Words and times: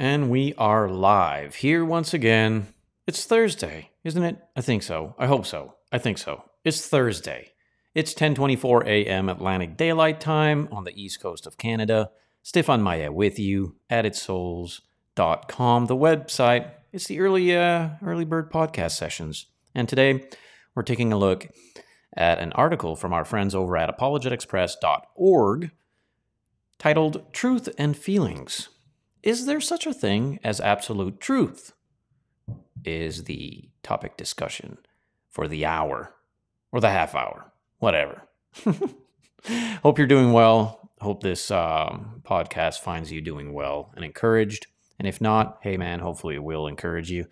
And 0.00 0.30
we 0.30 0.54
are 0.54 0.88
live 0.88 1.56
here 1.56 1.84
once 1.84 2.14
again. 2.14 2.68
It's 3.06 3.26
Thursday, 3.26 3.90
isn't 4.02 4.22
it? 4.22 4.38
I 4.56 4.62
think 4.62 4.82
so. 4.82 5.14
I 5.18 5.26
hope 5.26 5.44
so. 5.44 5.74
I 5.92 5.98
think 5.98 6.16
so. 6.16 6.42
It's 6.64 6.88
Thursday. 6.88 7.52
It's 7.94 8.14
10:24 8.14 8.86
a.m. 8.86 9.28
Atlantic 9.28 9.76
Daylight 9.76 10.18
Time 10.18 10.70
on 10.72 10.84
the 10.84 10.98
east 10.98 11.20
coast 11.20 11.46
of 11.46 11.58
Canada. 11.58 12.12
Stefan 12.42 12.80
Maya 12.80 13.12
with 13.12 13.38
you 13.38 13.76
at 13.90 14.06
addedsouls.com, 14.06 15.84
the 15.84 15.96
website. 15.96 16.70
It's 16.94 17.06
the 17.06 17.20
early 17.20 17.54
uh, 17.54 17.90
early 18.02 18.24
bird 18.24 18.50
podcast 18.50 18.92
sessions. 18.92 19.48
And 19.74 19.86
today 19.86 20.24
we're 20.74 20.82
taking 20.82 21.12
a 21.12 21.18
look 21.18 21.46
at 22.16 22.38
an 22.38 22.52
article 22.52 22.96
from 22.96 23.12
our 23.12 23.26
friends 23.26 23.54
over 23.54 23.76
at 23.76 23.94
apologeticspress.org 23.98 25.72
titled 26.78 27.34
Truth 27.34 27.68
and 27.76 27.94
Feelings. 27.94 28.70
Is 29.22 29.46
there 29.46 29.60
such 29.60 29.86
a 29.86 29.94
thing 29.94 30.38
as 30.42 30.60
absolute 30.60 31.20
truth? 31.20 31.72
Is 32.84 33.24
the 33.24 33.68
topic 33.82 34.16
discussion 34.16 34.78
for 35.28 35.46
the 35.48 35.64
hour 35.64 36.14
or 36.72 36.80
the 36.80 36.90
half 36.90 37.14
hour, 37.14 37.52
whatever. 37.78 38.22
Hope 39.82 39.98
you're 39.98 40.06
doing 40.06 40.32
well. 40.32 40.90
Hope 41.00 41.22
this 41.22 41.50
um, 41.50 42.22
podcast 42.24 42.80
finds 42.80 43.10
you 43.10 43.20
doing 43.20 43.52
well 43.52 43.92
and 43.96 44.04
encouraged. 44.04 44.66
And 44.98 45.08
if 45.08 45.20
not, 45.20 45.58
hey 45.62 45.76
man, 45.76 46.00
hopefully 46.00 46.34
it 46.34 46.42
will 46.42 46.66
encourage 46.66 47.10
you. 47.10 47.26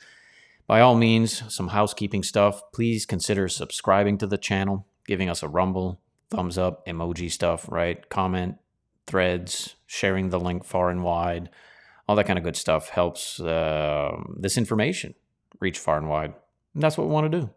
By 0.67 0.81
all 0.81 0.95
means, 0.95 1.43
some 1.53 1.69
housekeeping 1.69 2.23
stuff. 2.23 2.63
Please 2.73 3.05
consider 3.05 3.49
subscribing 3.49 4.19
to 4.19 4.27
the 4.27 4.39
channel, 4.39 4.87
giving 5.07 5.29
us 5.29 5.43
a 5.43 5.49
rumble, 5.49 6.01
thumbs 6.31 6.57
up, 6.57 6.87
emoji 6.87 7.31
stuff, 7.31 7.71
right? 7.71 8.09
Comment, 8.09 8.57
threads, 9.07 9.77
sharing 9.87 10.31
the 10.31 10.41
link 10.41 10.65
far 10.65 10.91
and 10.91 11.03
wide, 11.03 11.51
all 12.09 12.17
that 12.17 12.27
kind 12.27 12.39
of 12.39 12.45
good 12.45 12.57
stuff 12.57 12.89
helps 12.89 13.39
uh, 13.41 14.17
this 14.37 14.57
information 14.57 15.15
reach 15.61 15.79
far 15.79 15.99
and 15.99 16.09
wide. 16.09 16.33
And 16.75 16.83
that's 16.83 16.97
what 16.97 17.07
we 17.07 17.13
want 17.13 17.31
to 17.31 17.41
do. 17.41 17.51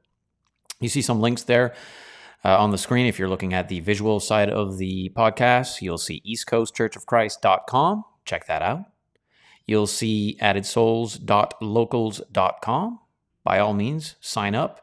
You 0.79 0.89
see 0.89 1.01
some 1.01 1.21
links 1.21 1.43
there 1.43 1.73
uh, 2.43 2.57
on 2.57 2.71
the 2.71 2.77
screen. 2.77 3.05
If 3.05 3.17
you're 3.17 3.29
looking 3.29 3.53
at 3.53 3.69
the 3.69 3.79
visual 3.79 4.19
side 4.19 4.49
of 4.49 4.77
the 4.77 5.09
podcast, 5.15 5.81
you'll 5.81 5.97
see 5.97 6.21
eastcoastchurchofchrist.com. 6.27 8.03
Check 8.25 8.47
that 8.47 8.61
out. 8.61 8.83
You'll 9.65 9.87
see 9.87 10.37
addedsouls.locals.com. 10.41 12.99
By 13.43 13.59
all 13.59 13.73
means, 13.73 14.15
sign 14.19 14.53
up. 14.53 14.81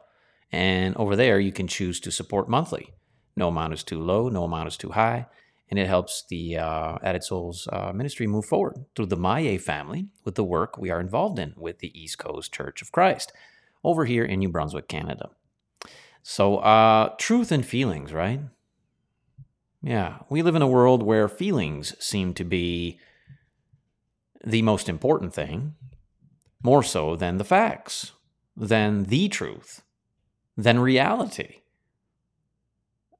And 0.51 0.97
over 0.97 1.15
there, 1.15 1.39
you 1.39 1.51
can 1.51 1.67
choose 1.67 1.99
to 2.01 2.11
support 2.11 2.49
monthly. 2.49 2.93
No 3.35 3.49
amount 3.49 3.73
is 3.73 3.83
too 3.83 4.01
low, 4.01 4.29
no 4.29 4.45
amount 4.45 4.67
is 4.67 4.77
too 4.77 4.89
high. 4.91 5.27
And 5.69 5.77
it 5.77 5.87
helps 5.87 6.25
the 6.27 6.57
uh, 6.57 6.97
Added 7.03 7.23
Souls 7.23 7.67
uh, 7.71 7.91
ministry 7.93 8.25
move 8.25 8.45
forward 8.45 8.85
through 8.95 9.05
the 9.05 9.15
Maye 9.15 9.57
family 9.57 10.07
with 10.25 10.35
the 10.35 10.43
work 10.43 10.77
we 10.77 10.89
are 10.89 10.99
involved 10.99 11.37
in 11.37 11.53
with 11.55 11.79
the 11.79 11.97
East 11.99 12.17
Coast 12.17 12.51
Church 12.51 12.81
of 12.81 12.91
Christ 12.91 13.31
over 13.83 14.05
here 14.05 14.25
in 14.25 14.39
New 14.39 14.49
Brunswick, 14.49 14.87
Canada. 14.87 15.29
So, 16.23 16.57
uh, 16.57 17.15
truth 17.17 17.51
and 17.51 17.65
feelings, 17.65 18.11
right? 18.13 18.41
Yeah, 19.81 20.17
we 20.29 20.41
live 20.41 20.55
in 20.55 20.61
a 20.61 20.67
world 20.67 21.03
where 21.03 21.29
feelings 21.29 21.95
seem 22.03 22.33
to 22.33 22.43
be 22.43 22.99
the 24.45 24.61
most 24.61 24.89
important 24.89 25.33
thing, 25.33 25.75
more 26.63 26.83
so 26.83 27.15
than 27.15 27.37
the 27.37 27.43
facts, 27.43 28.11
than 28.55 29.03
the 29.03 29.29
truth, 29.29 29.81
than 30.57 30.79
reality. 30.79 31.61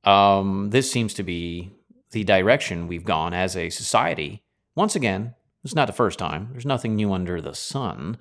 Um, 0.03 0.69
this 0.71 0.91
seems 0.91 1.13
to 1.15 1.23
be 1.23 1.71
the 2.11 2.23
direction 2.23 2.87
we've 2.87 3.05
gone 3.05 3.33
as 3.33 3.55
a 3.55 3.69
society. 3.69 4.43
Once 4.75 4.95
again, 4.95 5.35
it's 5.63 5.75
not 5.75 5.87
the 5.87 5.93
first 5.93 6.17
time. 6.19 6.49
There's 6.51 6.65
nothing 6.65 6.95
new 6.95 7.13
under 7.13 7.41
the 7.41 7.53
sun. 7.53 8.17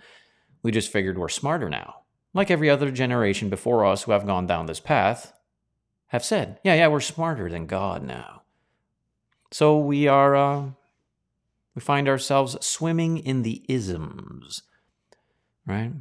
We 0.63 0.73
just 0.73 0.91
figured 0.93 1.19
we're 1.19 1.29
smarter 1.29 1.69
now. 1.69 2.01
Like 2.35 2.51
every 2.51 2.69
other 2.69 2.91
generation 2.91 3.49
before 3.49 3.87
us 3.87 4.03
who 4.03 4.13
have 4.13 4.27
gone 4.27 4.47
down 4.47 4.67
this 4.67 4.81
path 4.81 5.33
have 6.09 6.25
said, 6.25 6.59
yeah, 6.65 6.75
yeah, 6.75 6.89
we're 6.89 7.01
smarter 7.01 7.49
than 7.49 7.67
God 7.67 8.03
now. 8.03 8.43
So 9.51 9.79
we 9.79 10.09
are 10.09 10.37
uh, 10.37 10.65
we 11.75 11.81
find 11.81 12.09
ourselves 12.09 12.57
swimming 12.65 13.19
in 13.19 13.43
the 13.43 13.65
isms, 13.69 14.63
right? 15.67 15.93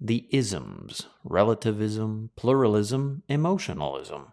The 0.00 0.26
isms 0.30 1.06
relativism, 1.22 2.30
pluralism, 2.36 3.22
emotionalism. 3.28 4.32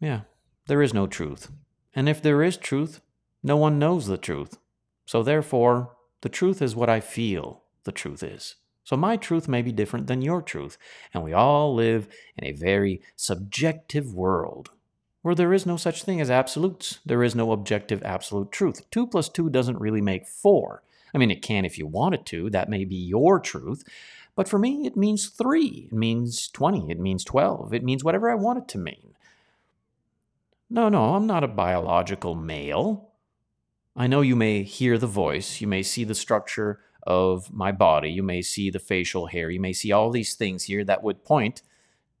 Yeah, 0.00 0.20
there 0.66 0.82
is 0.82 0.94
no 0.94 1.06
truth. 1.06 1.50
And 1.94 2.08
if 2.08 2.20
there 2.20 2.42
is 2.42 2.56
truth, 2.56 3.00
no 3.42 3.56
one 3.56 3.78
knows 3.78 4.06
the 4.06 4.18
truth. 4.18 4.58
So 5.06 5.22
therefore, 5.22 5.96
the 6.22 6.28
truth 6.28 6.60
is 6.60 6.74
what 6.74 6.90
I 6.90 7.00
feel 7.00 7.62
the 7.84 7.92
truth 7.92 8.22
is. 8.22 8.56
So 8.84 8.96
my 8.96 9.16
truth 9.16 9.48
may 9.48 9.62
be 9.62 9.72
different 9.72 10.06
than 10.06 10.22
your 10.22 10.42
truth, 10.42 10.78
and 11.12 11.24
we 11.24 11.32
all 11.32 11.74
live 11.74 12.08
in 12.36 12.44
a 12.44 12.52
very 12.52 13.02
subjective 13.16 14.14
world 14.14 14.70
where 15.22 15.34
there 15.34 15.52
is 15.52 15.66
no 15.66 15.76
such 15.76 16.04
thing 16.04 16.20
as 16.20 16.30
absolutes. 16.30 17.00
There 17.04 17.24
is 17.24 17.34
no 17.34 17.50
objective 17.50 18.00
absolute 18.04 18.52
truth. 18.52 18.88
Two 18.92 19.08
plus 19.08 19.28
two 19.28 19.50
doesn't 19.50 19.80
really 19.80 20.00
make 20.00 20.24
four. 20.24 20.84
I 21.12 21.18
mean, 21.18 21.32
it 21.32 21.42
can 21.42 21.64
if 21.64 21.78
you 21.78 21.86
want 21.88 22.14
it 22.14 22.24
to. 22.26 22.48
That 22.50 22.68
may 22.68 22.84
be 22.84 22.94
your 22.94 23.40
truth. 23.40 23.82
But 24.36 24.48
for 24.48 24.56
me, 24.56 24.86
it 24.86 24.96
means 24.96 25.28
three. 25.28 25.88
It 25.90 25.96
means 25.96 26.46
20. 26.48 26.92
It 26.92 27.00
means 27.00 27.24
12. 27.24 27.74
It 27.74 27.82
means 27.82 28.04
whatever 28.04 28.30
I 28.30 28.36
want 28.36 28.58
it 28.58 28.68
to 28.68 28.78
mean. 28.78 29.15
No, 30.68 30.88
no, 30.88 31.14
I'm 31.14 31.26
not 31.26 31.44
a 31.44 31.48
biological 31.48 32.34
male. 32.34 33.12
I 33.94 34.06
know 34.06 34.20
you 34.20 34.36
may 34.36 34.62
hear 34.62 34.98
the 34.98 35.06
voice, 35.06 35.60
you 35.60 35.66
may 35.66 35.82
see 35.82 36.04
the 36.04 36.14
structure 36.14 36.80
of 37.06 37.52
my 37.52 37.72
body, 37.72 38.10
you 38.10 38.22
may 38.22 38.42
see 38.42 38.68
the 38.68 38.78
facial 38.78 39.26
hair, 39.26 39.48
you 39.48 39.60
may 39.60 39.72
see 39.72 39.92
all 39.92 40.10
these 40.10 40.34
things 40.34 40.64
here 40.64 40.84
that 40.84 41.02
would 41.02 41.24
point 41.24 41.62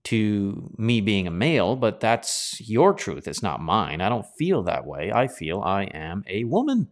to 0.04 0.72
me 0.78 1.00
being 1.00 1.26
a 1.26 1.32
male, 1.32 1.74
but 1.74 1.98
that's 1.98 2.60
your 2.60 2.94
truth. 2.94 3.26
It's 3.26 3.42
not 3.42 3.60
mine. 3.60 4.00
I 4.00 4.08
don't 4.08 4.24
feel 4.38 4.62
that 4.62 4.86
way. 4.86 5.10
I 5.12 5.26
feel 5.26 5.60
I 5.60 5.84
am 5.84 6.22
a 6.28 6.44
woman. 6.44 6.86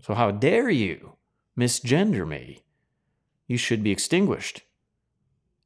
So, 0.00 0.14
how 0.14 0.30
dare 0.30 0.70
you 0.70 1.16
misgender 1.58 2.26
me? 2.26 2.62
You 3.48 3.56
should 3.56 3.82
be 3.82 3.90
extinguished. 3.90 4.62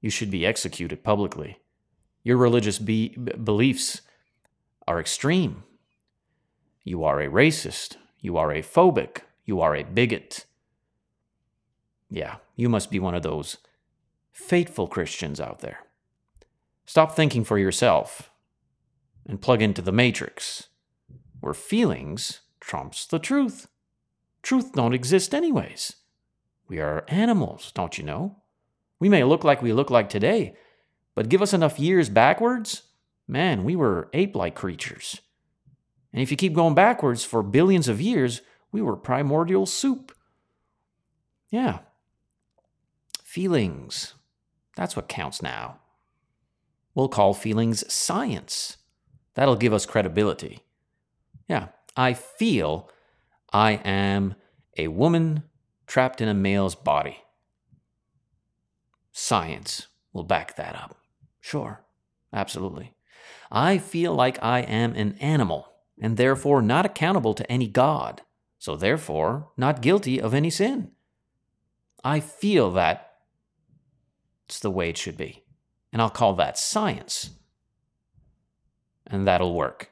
You 0.01 0.09
should 0.09 0.31
be 0.31 0.47
executed 0.47 1.05
publicly. 1.05 1.62
Your 2.23 2.37
religious 2.37 2.79
be- 2.79 3.09
beliefs 3.09 4.03
are 4.87 5.01
extreme. 5.01 5.65
You 6.85 7.05
are 7.05 7.21
a 7.21 7.29
racist. 7.29 7.97
You 8.21 8.37
are 8.37 8.53
a 8.53 8.63
phobic. 8.63 9.23
You 9.45 9.61
are 9.61 9.75
a 9.75 9.83
bigot. 9.83 10.47
Yeah, 12.09 12.37
you 12.57 12.69
must 12.69 12.91
be 12.91 12.99
one 12.99 13.15
of 13.15 13.23
those 13.23 13.57
faithful 14.33 14.87
Christians 14.87 15.41
out 15.41 15.61
there. 15.61 15.81
Stop 16.85 17.15
thinking 17.15 17.45
for 17.45 17.59
yourself 17.59 18.31
and 19.27 19.41
plug 19.41 19.63
into 19.63 19.83
the 19.83 19.93
matrix 19.93 20.69
where 21.41 21.55
feelings 21.55 22.41
trumps 22.61 23.07
the 23.07 23.19
truth. 23.19 23.69
Truth 24.43 24.73
don't 24.73 24.95
exist 24.95 25.35
anyways. 25.35 25.97
We 26.69 26.81
are 26.81 27.05
animals, 27.09 27.73
don't 27.75 27.99
you 27.99 28.05
know? 28.05 28.37
We 28.99 29.09
may 29.09 29.25
look 29.25 29.43
like 29.43 29.63
we 29.63 29.73
look 29.73 29.91
like 29.91 30.09
today, 30.09 30.55
but 31.15 31.29
give 31.29 31.43
us 31.43 31.53
enough 31.53 31.79
years 31.79 32.09
backwards, 32.09 32.83
man, 33.29 33.65
we 33.65 33.77
were 33.77 34.09
ape-like 34.13 34.55
creatures. 34.55 35.21
And 36.13 36.23
if 36.23 36.31
you 36.31 36.37
keep 36.37 36.53
going 36.55 36.75
backwards 36.75 37.25
for 37.25 37.43
billions 37.43 37.89
of 37.89 38.01
years, 38.01 38.43
we 38.71 38.83
were 38.83 38.97
primordial 38.97 39.67
soup. 39.67 40.13
Yeah. 41.51 41.81
Feelings. 43.23 44.15
That's 44.77 44.97
what 44.97 45.09
counts 45.09 45.43
now. 45.43 45.79
We'll 46.95 47.09
call 47.09 47.33
feelings 47.35 47.91
science. 47.93 48.77
That'll 49.35 49.57
give 49.57 49.73
us 49.73 49.87
credibility. 49.87 50.61
Yeah, 51.49 51.69
I 51.97 52.13
feel 52.15 52.91
I 53.53 53.73
am 53.85 54.35
a 54.77 54.89
woman 54.89 55.45
trapped 55.87 56.21
in 56.21 56.29
a 56.29 56.35
male's 56.35 56.75
body. 56.75 57.19
Science 59.13 59.89
will 60.13 60.25
back 60.25 60.57
that 60.57 60.75
up. 60.75 60.97
Sure, 61.43 61.85
absolutely. 62.33 62.95
I 63.51 63.77
feel 63.77 64.15
like 64.15 64.43
I 64.43 64.61
am 64.61 64.95
an 64.95 65.19
animal 65.21 65.69
and 66.01 66.17
therefore 66.17 66.63
not 66.63 66.87
accountable 66.87 67.35
to 67.35 67.53
any 67.53 67.67
God, 67.67 68.23
so 68.59 68.77
therefore 68.77 69.51
not 69.57 69.83
guilty 69.83 70.21
of 70.21 70.33
any 70.33 70.49
sin. 70.49 70.93
I 72.05 72.21
feel 72.21 72.71
that 72.73 73.11
it's 74.49 74.61
the 74.61 74.71
way 74.71 74.89
it 74.89 74.97
should 74.97 75.17
be. 75.17 75.43
And 75.93 76.01
I'll 76.01 76.11
call 76.11 76.35
that 76.35 76.57
science. 76.57 77.31
And 79.07 79.27
that'll 79.27 79.55
work. 79.55 79.91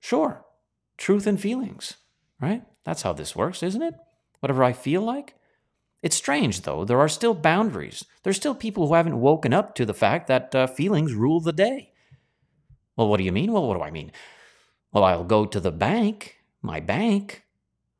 Sure, 0.00 0.44
truth 0.96 1.26
and 1.26 1.40
feelings, 1.40 1.94
right? 2.40 2.62
That's 2.84 3.02
how 3.02 3.12
this 3.12 3.36
works, 3.36 3.62
isn't 3.62 3.82
it? 3.82 3.94
Whatever 4.40 4.64
I 4.64 4.72
feel 4.72 5.02
like. 5.02 5.34
It's 6.02 6.16
strange, 6.16 6.62
though. 6.62 6.84
There 6.84 7.00
are 7.00 7.08
still 7.08 7.34
boundaries. 7.34 8.04
There's 8.22 8.36
still 8.36 8.54
people 8.54 8.88
who 8.88 8.94
haven't 8.94 9.20
woken 9.20 9.52
up 9.52 9.74
to 9.74 9.84
the 9.84 9.94
fact 9.94 10.28
that 10.28 10.54
uh, 10.54 10.66
feelings 10.66 11.12
rule 11.12 11.40
the 11.40 11.52
day. 11.52 11.92
Well, 12.96 13.08
what 13.08 13.18
do 13.18 13.24
you 13.24 13.32
mean? 13.32 13.52
Well, 13.52 13.66
what 13.66 13.76
do 13.76 13.82
I 13.82 13.90
mean? 13.90 14.12
Well, 14.92 15.04
I'll 15.04 15.24
go 15.24 15.44
to 15.44 15.60
the 15.60 15.70
bank, 15.70 16.36
my 16.62 16.80
bank. 16.80 17.44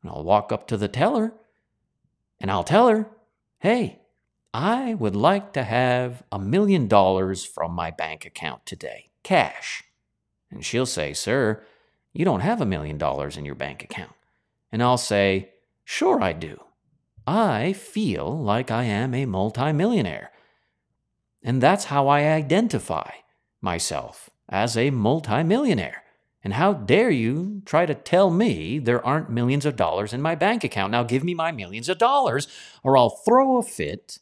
And 0.03 0.11
I'll 0.11 0.25
walk 0.25 0.51
up 0.51 0.67
to 0.69 0.77
the 0.77 0.89
teller 0.89 1.35
and 2.41 2.51
I'll 2.51 2.65
tell 2.65 2.89
her, 2.89 3.11
hey, 3.59 4.01
I 4.53 4.95
would 4.95 5.15
like 5.15 5.53
to 5.53 5.63
have 5.63 6.23
a 6.33 6.39
million 6.39 6.89
dollars 6.89 7.45
from 7.45 7.73
my 7.73 7.91
bank 7.91 8.25
account 8.25 8.67
today, 8.67 9.11
cash. 9.23 9.85
And 10.51 10.65
she'll 10.65 10.87
say, 10.87 11.13
sir, 11.13 11.63
you 12.13 12.25
don't 12.25 12.41
have 12.41 12.61
a 12.61 12.67
million 12.67 12.99
dollars 12.99 13.37
in 13.37 13.45
your 13.45 13.55
bank 13.55 13.85
account. 13.85 14.13
And 14.73 14.83
I'll 14.83 14.99
say, 14.99 15.51
sure 15.85 16.23
I 16.23 16.33
do. 16.33 16.61
I 17.27 17.73
feel 17.73 18.43
like 18.43 18.71
I 18.71 18.85
am 18.85 19.15
a 19.15 19.27
multimillionaire. 19.27 20.31
And 21.43 21.63
that's 21.63 21.87
how 21.87 22.09
I 22.09 22.23
identify 22.23 23.11
myself 23.61 24.31
as 24.49 24.77
a 24.77 24.91
multimillionaire. 24.91 26.03
And 26.43 26.55
how 26.55 26.73
dare 26.73 27.11
you 27.11 27.63
try 27.67 27.85
to 27.87 27.95
tell 27.95 28.31
me 28.31 28.79
there 28.79 29.05
aren't 29.05 29.31
millions 29.31 29.67
of 29.67 29.77
dollars 29.77 30.13
in 30.13 30.23
my 30.23 30.35
bank 30.35 30.65
account? 30.65 30.91
Now 30.91 31.03
give 31.03 31.23
me 31.23 31.35
my 31.35 31.53
millions 31.53 31.89
of 31.89 31.99
dollars, 31.99 32.49
or 32.83 32.97
I'll 32.97 33.11
throw 33.11 33.59
a 33.59 33.63
fit. 33.63 34.19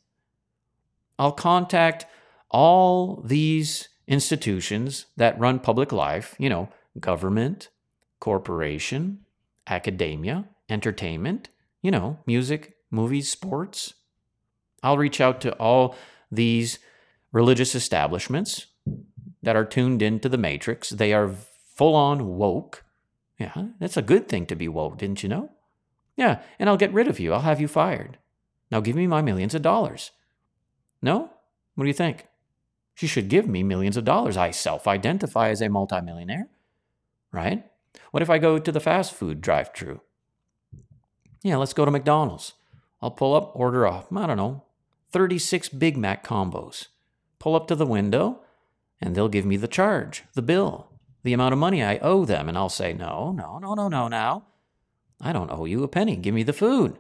I'll 1.19 1.33
contact 1.33 2.07
all 2.51 3.23
these 3.25 3.89
institutions 4.07 5.07
that 5.17 5.39
run 5.39 5.61
public 5.61 5.93
life, 5.93 6.35
you 6.39 6.49
know, 6.49 6.71
government, 6.99 7.69
corporation, 8.19 9.21
academia, 9.69 10.49
entertainment, 10.69 11.51
you 11.83 11.91
know, 11.91 12.19
music, 12.27 12.75
movies, 12.91 13.31
sports. 13.31 13.95
I'll 14.83 14.99
reach 14.99 15.21
out 15.21 15.41
to 15.43 15.53
all 15.55 15.97
these 16.31 16.79
religious 17.33 17.75
establishments 17.75 18.67
that 19.43 19.57
are 19.57 19.65
tuned 19.65 20.03
into 20.03 20.29
the 20.29 20.39
matrix. 20.39 20.91
They 20.91 21.13
are 21.13 21.35
full 21.75 21.95
on 21.95 22.37
woke. 22.37 22.85
Yeah, 23.39 23.67
that's 23.79 23.97
a 23.97 24.03
good 24.03 24.29
thing 24.29 24.47
to 24.47 24.57
be 24.57 24.69
woke, 24.69 24.99
didn't 24.99 25.23
you 25.23 25.29
know? 25.29 25.51
Yeah, 26.17 26.41
and 26.59 26.69
I'll 26.69 26.77
get 26.77 26.93
rid 26.93 27.07
of 27.07 27.21
you. 27.21 27.33
I'll 27.33 27.41
have 27.41 27.61
you 27.61 27.69
fired. 27.69 28.19
Now 28.71 28.81
give 28.81 28.97
me 28.97 29.07
my 29.07 29.23
millions 29.23 29.55
of 29.55 29.63
dollars. 29.63 30.11
No? 31.01 31.31
What 31.75 31.85
do 31.85 31.89
you 31.89 31.95
think? 31.95 32.27
She 32.95 33.07
should 33.07 33.29
give 33.29 33.47
me 33.47 33.63
millions 33.63 33.97
of 33.97 34.05
dollars. 34.05 34.37
I 34.37 34.51
self 34.51 34.89
identify 34.89 35.51
as 35.51 35.63
a 35.63 35.69
multimillionaire, 35.69 36.49
right? 37.33 37.65
What 38.11 38.23
if 38.23 38.31
I 38.31 38.39
go 38.39 38.59
to 38.59 38.73
the 38.73 38.81
fast 38.81 39.15
food 39.15 39.41
drive 39.41 39.71
through? 39.73 40.01
Yeah, 41.45 41.57
let's 41.59 41.73
go 41.73 41.85
to 41.85 41.91
McDonald's. 41.93 42.55
I'll 43.01 43.11
pull 43.11 43.35
up, 43.35 43.53
order 43.55 43.85
a, 43.85 44.05
I 44.15 44.27
don't 44.27 44.37
know, 44.37 44.65
36 45.11 45.69
Big 45.71 45.97
Mac 45.97 46.25
combos. 46.25 46.89
Pull 47.39 47.55
up 47.55 47.69
to 47.69 47.75
the 47.75 47.87
window, 47.87 48.41
and 49.01 49.15
they'll 49.15 49.29
give 49.29 49.47
me 49.47 49.57
the 49.57 49.69
charge, 49.69 50.25
the 50.35 50.43
bill, 50.43 50.89
the 51.23 51.33
amount 51.33 51.53
of 51.53 51.59
money 51.59 51.83
I 51.83 51.99
owe 51.99 52.25
them. 52.25 52.49
And 52.49 52.59
I'll 52.59 52.69
say, 52.69 52.93
no, 52.93 53.33
no, 53.33 53.59
no, 53.59 53.75
no, 53.75 53.89
no, 53.89 54.09
now. 54.09 54.45
I 55.21 55.33
don't 55.33 55.51
owe 55.51 55.65
you 55.65 55.83
a 55.85 55.89
penny. 55.89 56.17
Give 56.17 56.35
me 56.35 56.43
the 56.43 56.53
food. 56.53 56.99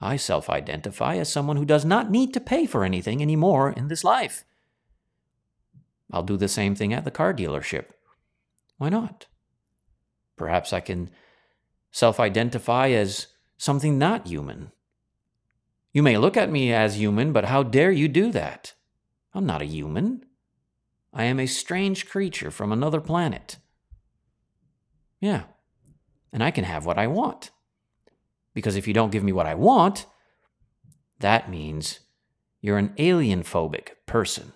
I 0.00 0.16
self 0.16 0.50
identify 0.50 1.16
as 1.16 1.30
someone 1.30 1.56
who 1.56 1.64
does 1.64 1.84
not 1.84 2.10
need 2.10 2.34
to 2.34 2.40
pay 2.40 2.66
for 2.66 2.84
anything 2.84 3.22
anymore 3.22 3.70
in 3.70 3.88
this 3.88 4.02
life. 4.02 4.44
I'll 6.12 6.24
do 6.24 6.36
the 6.36 6.48
same 6.48 6.74
thing 6.74 6.92
at 6.92 7.04
the 7.04 7.10
car 7.10 7.32
dealership. 7.32 7.86
Why 8.78 8.88
not? 8.88 9.26
Perhaps 10.36 10.72
I 10.72 10.80
can 10.80 11.10
self 11.92 12.18
identify 12.18 12.88
as 12.88 13.28
something 13.56 13.96
not 13.96 14.26
human. 14.26 14.72
You 15.92 16.02
may 16.02 16.16
look 16.16 16.36
at 16.36 16.50
me 16.50 16.72
as 16.72 16.96
human, 16.96 17.32
but 17.32 17.46
how 17.46 17.62
dare 17.62 17.92
you 17.92 18.08
do 18.08 18.32
that? 18.32 18.72
I'm 19.34 19.46
not 19.46 19.62
a 19.62 19.66
human. 19.66 20.24
I 21.12 21.24
am 21.24 21.38
a 21.38 21.46
strange 21.46 22.08
creature 22.08 22.50
from 22.50 22.72
another 22.72 23.00
planet. 23.00 23.58
Yeah, 25.20 25.44
and 26.32 26.42
I 26.42 26.50
can 26.50 26.64
have 26.64 26.86
what 26.86 26.98
I 26.98 27.06
want. 27.06 27.50
Because 28.54 28.76
if 28.76 28.88
you 28.88 28.94
don't 28.94 29.12
give 29.12 29.22
me 29.22 29.32
what 29.32 29.46
I 29.46 29.54
want, 29.54 30.06
that 31.20 31.50
means 31.50 32.00
you're 32.60 32.78
an 32.78 32.94
alien 32.98 33.42
phobic 33.42 33.90
person. 34.06 34.52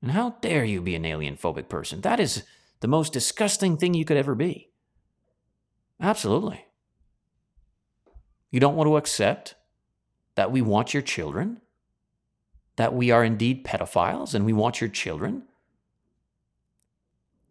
And 0.00 0.10
how 0.10 0.36
dare 0.40 0.64
you 0.64 0.80
be 0.80 0.96
an 0.96 1.04
alien 1.04 1.36
phobic 1.36 1.68
person? 1.68 2.00
That 2.00 2.18
is 2.18 2.42
the 2.80 2.88
most 2.88 3.12
disgusting 3.12 3.76
thing 3.76 3.94
you 3.94 4.04
could 4.04 4.16
ever 4.16 4.34
be. 4.34 4.70
Absolutely. 6.00 6.66
You 8.50 8.58
don't 8.58 8.74
want 8.74 8.88
to 8.88 8.96
accept 8.96 9.54
that 10.34 10.50
we 10.50 10.62
want 10.62 10.94
your 10.94 11.02
children, 11.02 11.60
that 12.76 12.94
we 12.94 13.10
are 13.10 13.24
indeed 13.24 13.64
pedophiles 13.64 14.34
and 14.34 14.44
we 14.44 14.52
want 14.52 14.80
your 14.80 14.90
children. 14.90 15.42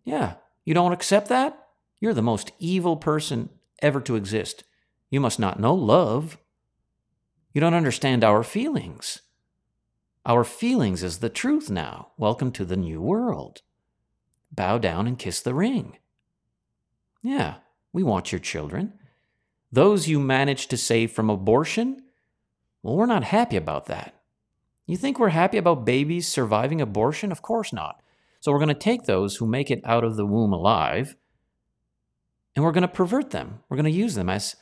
Yeah, 0.04 0.36
you 0.66 0.74
don't 0.74 0.94
accept 0.94 1.30
that? 1.30 1.68
You're 2.00 2.14
the 2.14 2.22
most 2.22 2.52
evil 2.58 2.98
person 2.98 3.50
ever 3.82 4.02
to 4.02 4.16
exist. 4.16 4.64
You 5.10 5.20
must 5.20 5.40
not 5.40 5.60
know 5.60 5.76
love. 5.76 6.38
You 7.54 7.62
don't 7.62 7.74
understand 7.74 8.24
our 8.24 8.44
feelings. 8.44 9.22
Our 10.26 10.44
feelings 10.44 11.04
is 11.04 11.20
the 11.20 11.30
truth 11.30 11.70
now. 11.70 12.12
Welcome 12.18 12.52
to 12.54 12.66
the 12.66 12.78
new 12.78 13.02
world. 13.02 13.62
Bow 14.52 14.78
down 14.78 15.08
and 15.08 15.18
kiss 15.18 15.42
the 15.42 15.54
ring. 15.54 15.98
Yeah, 17.24 17.56
we 17.94 18.04
want 18.04 18.32
your 18.32 18.40
children. 18.40 18.94
Those 19.72 20.08
you 20.08 20.20
managed 20.20 20.70
to 20.70 20.78
save 20.78 21.12
from 21.12 21.30
abortion, 21.30 22.04
well, 22.84 22.96
we're 22.96 23.06
not 23.06 23.24
happy 23.24 23.58
about 23.58 23.86
that. 23.86 24.22
You 24.86 24.98
think 24.98 25.20
we're 25.20 25.30
happy 25.30 25.58
about 25.58 25.86
babies 25.86 26.28
surviving 26.28 26.82
abortion? 26.82 27.32
Of 27.32 27.42
course 27.42 27.72
not. 27.72 28.02
So 28.40 28.52
we're 28.52 28.60
going 28.60 28.70
to 28.70 28.74
take 28.74 29.04
those 29.04 29.36
who 29.36 29.46
make 29.46 29.70
it 29.70 29.82
out 29.86 30.04
of 30.04 30.16
the 30.16 30.26
womb 30.26 30.52
alive 30.52 31.16
and 32.56 32.66
we're 32.66 32.72
going 32.72 32.82
to 32.82 32.88
pervert 32.88 33.30
them. 33.30 33.60
We're 33.70 33.78
going 33.78 33.86
to 33.86 33.92
use 33.92 34.16
them 34.16 34.30
as 34.30 34.56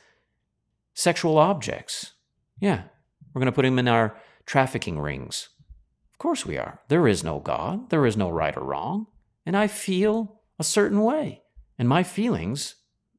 sexual 0.94 1.38
objects. 1.38 2.12
Yeah, 2.60 2.82
we're 3.32 3.40
going 3.40 3.46
to 3.50 3.56
put 3.56 3.64
them 3.64 3.78
in 3.78 3.88
our 3.88 4.16
trafficking 4.46 4.98
rings. 4.98 5.48
Of 6.12 6.18
course 6.18 6.44
we 6.44 6.58
are. 6.58 6.80
There 6.88 7.08
is 7.08 7.24
no 7.24 7.40
God, 7.40 7.90
there 7.90 8.06
is 8.06 8.16
no 8.16 8.30
right 8.30 8.56
or 8.56 8.64
wrong. 8.64 9.06
And 9.46 9.56
I 9.56 9.66
feel 9.66 10.40
a 10.58 10.64
certain 10.64 11.00
way. 11.02 11.42
And 11.78 11.88
my 11.88 12.02
feelings 12.02 12.76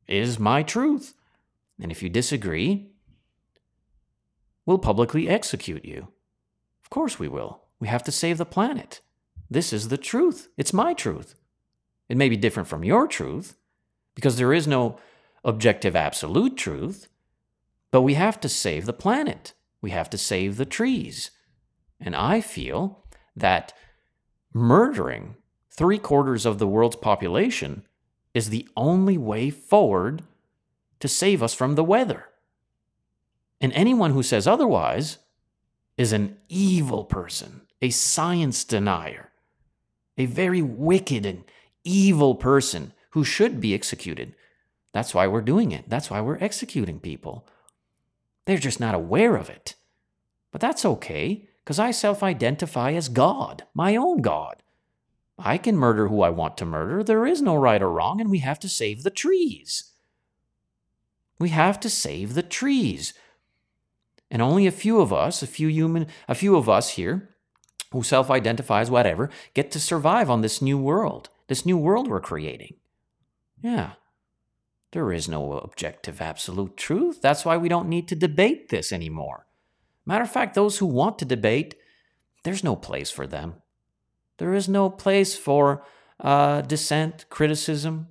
is 0.07 0.39
my 0.39 0.61
truth. 0.61 1.15
And 1.81 1.91
if 1.91 2.03
you 2.03 2.09
disagree, 2.09 2.90
we'll 4.65 4.79
publicly 4.79 5.27
execute 5.27 5.85
you. 5.85 6.07
Of 6.83 6.89
course 6.89 7.19
we 7.19 7.27
will. 7.27 7.61
We 7.79 7.87
have 7.87 8.03
to 8.03 8.11
save 8.11 8.37
the 8.37 8.45
planet. 8.45 9.01
This 9.49 9.73
is 9.73 9.87
the 9.87 9.97
truth. 9.97 10.49
It's 10.57 10.73
my 10.73 10.93
truth. 10.93 11.35
It 12.07 12.17
may 12.17 12.29
be 12.29 12.37
different 12.37 12.69
from 12.69 12.83
your 12.83 13.07
truth 13.07 13.55
because 14.15 14.37
there 14.37 14.53
is 14.53 14.67
no 14.67 14.97
objective 15.43 15.95
absolute 15.95 16.57
truth, 16.57 17.07
but 17.89 18.01
we 18.01 18.13
have 18.13 18.39
to 18.41 18.49
save 18.49 18.85
the 18.85 18.93
planet. 18.93 19.53
We 19.81 19.91
have 19.91 20.09
to 20.11 20.17
save 20.17 20.57
the 20.57 20.65
trees. 20.65 21.31
And 21.99 22.15
I 22.15 22.41
feel 22.41 23.03
that 23.35 23.73
murdering 24.53 25.35
three 25.69 25.97
quarters 25.97 26.45
of 26.45 26.59
the 26.59 26.67
world's 26.67 26.95
population 26.95 27.85
is 28.33 28.49
the 28.49 28.67
only 28.75 29.17
way 29.17 29.49
forward 29.49 30.23
to 30.99 31.07
save 31.07 31.41
us 31.41 31.53
from 31.53 31.75
the 31.75 31.83
weather. 31.83 32.25
And 33.61 33.71
anyone 33.73 34.11
who 34.11 34.23
says 34.23 34.47
otherwise 34.47 35.19
is 35.97 36.11
an 36.11 36.37
evil 36.49 37.05
person, 37.05 37.61
a 37.81 37.91
science 37.91 38.63
denier, 38.63 39.29
a 40.17 40.25
very 40.25 40.61
wicked 40.61 41.25
and 41.25 41.43
evil 41.83 42.35
person 42.35 42.93
who 43.11 43.23
should 43.23 43.61
be 43.61 43.73
executed. 43.73 44.35
That's 44.93 45.13
why 45.13 45.27
we're 45.27 45.41
doing 45.41 45.71
it. 45.71 45.85
That's 45.87 46.09
why 46.09 46.21
we're 46.21 46.39
executing 46.39 46.99
people. 46.99 47.47
They're 48.45 48.57
just 48.57 48.79
not 48.79 48.95
aware 48.95 49.35
of 49.35 49.49
it. 49.49 49.75
But 50.51 50.59
that's 50.59 50.83
okay, 50.83 51.47
because 51.63 51.79
I 51.79 51.91
self 51.91 52.23
identify 52.23 52.93
as 52.93 53.07
God, 53.07 53.63
my 53.73 53.95
own 53.95 54.21
God. 54.21 54.63
I 55.37 55.57
can 55.57 55.77
murder 55.77 56.07
who 56.07 56.21
I 56.21 56.29
want 56.29 56.57
to 56.57 56.65
murder. 56.65 57.03
There 57.03 57.25
is 57.25 57.41
no 57.41 57.55
right 57.55 57.81
or 57.81 57.91
wrong, 57.91 58.19
and 58.19 58.29
we 58.29 58.39
have 58.39 58.59
to 58.59 58.69
save 58.69 59.03
the 59.03 59.09
trees. 59.09 59.91
We 61.39 61.49
have 61.49 61.79
to 61.79 61.89
save 61.89 62.33
the 62.33 62.43
trees. 62.43 63.13
And 64.31 64.41
only 64.41 64.65
a 64.65 64.71
few 64.71 65.01
of 65.01 65.11
us, 65.11 65.43
a 65.43 65.47
few 65.47 65.67
human, 65.67 66.07
a 66.27 66.33
few 66.33 66.55
of 66.55 66.69
us 66.69 66.91
here 66.91 67.35
who 67.91 68.01
self-identify 68.01 68.79
as 68.79 68.89
whatever, 68.89 69.29
get 69.53 69.69
to 69.71 69.79
survive 69.79 70.29
on 70.29 70.39
this 70.39 70.61
new 70.61 70.77
world, 70.77 71.29
this 71.47 71.65
new 71.65 71.77
world 71.77 72.07
we're 72.07 72.21
creating. 72.21 72.75
Yeah. 73.61 73.91
There 74.93 75.11
is 75.11 75.27
no 75.27 75.59
objective 75.59 76.21
absolute 76.21 76.77
truth. 76.77 77.21
That's 77.21 77.43
why 77.43 77.57
we 77.57 77.69
don't 77.69 77.89
need 77.89 78.07
to 78.07 78.15
debate 78.15 78.69
this 78.69 78.93
anymore. 78.93 79.47
Matter 80.05 80.23
of 80.23 80.31
fact, 80.31 80.55
those 80.55 80.77
who 80.77 80.85
want 80.85 81.19
to 81.19 81.25
debate, 81.25 81.75
there's 82.43 82.63
no 82.63 82.75
place 82.75 83.11
for 83.11 83.27
them. 83.27 83.55
There 84.37 84.53
is 84.53 84.69
no 84.69 84.89
place 84.89 85.35
for 85.35 85.85
uh, 86.19 86.61
dissent, 86.61 87.25
criticism, 87.29 88.07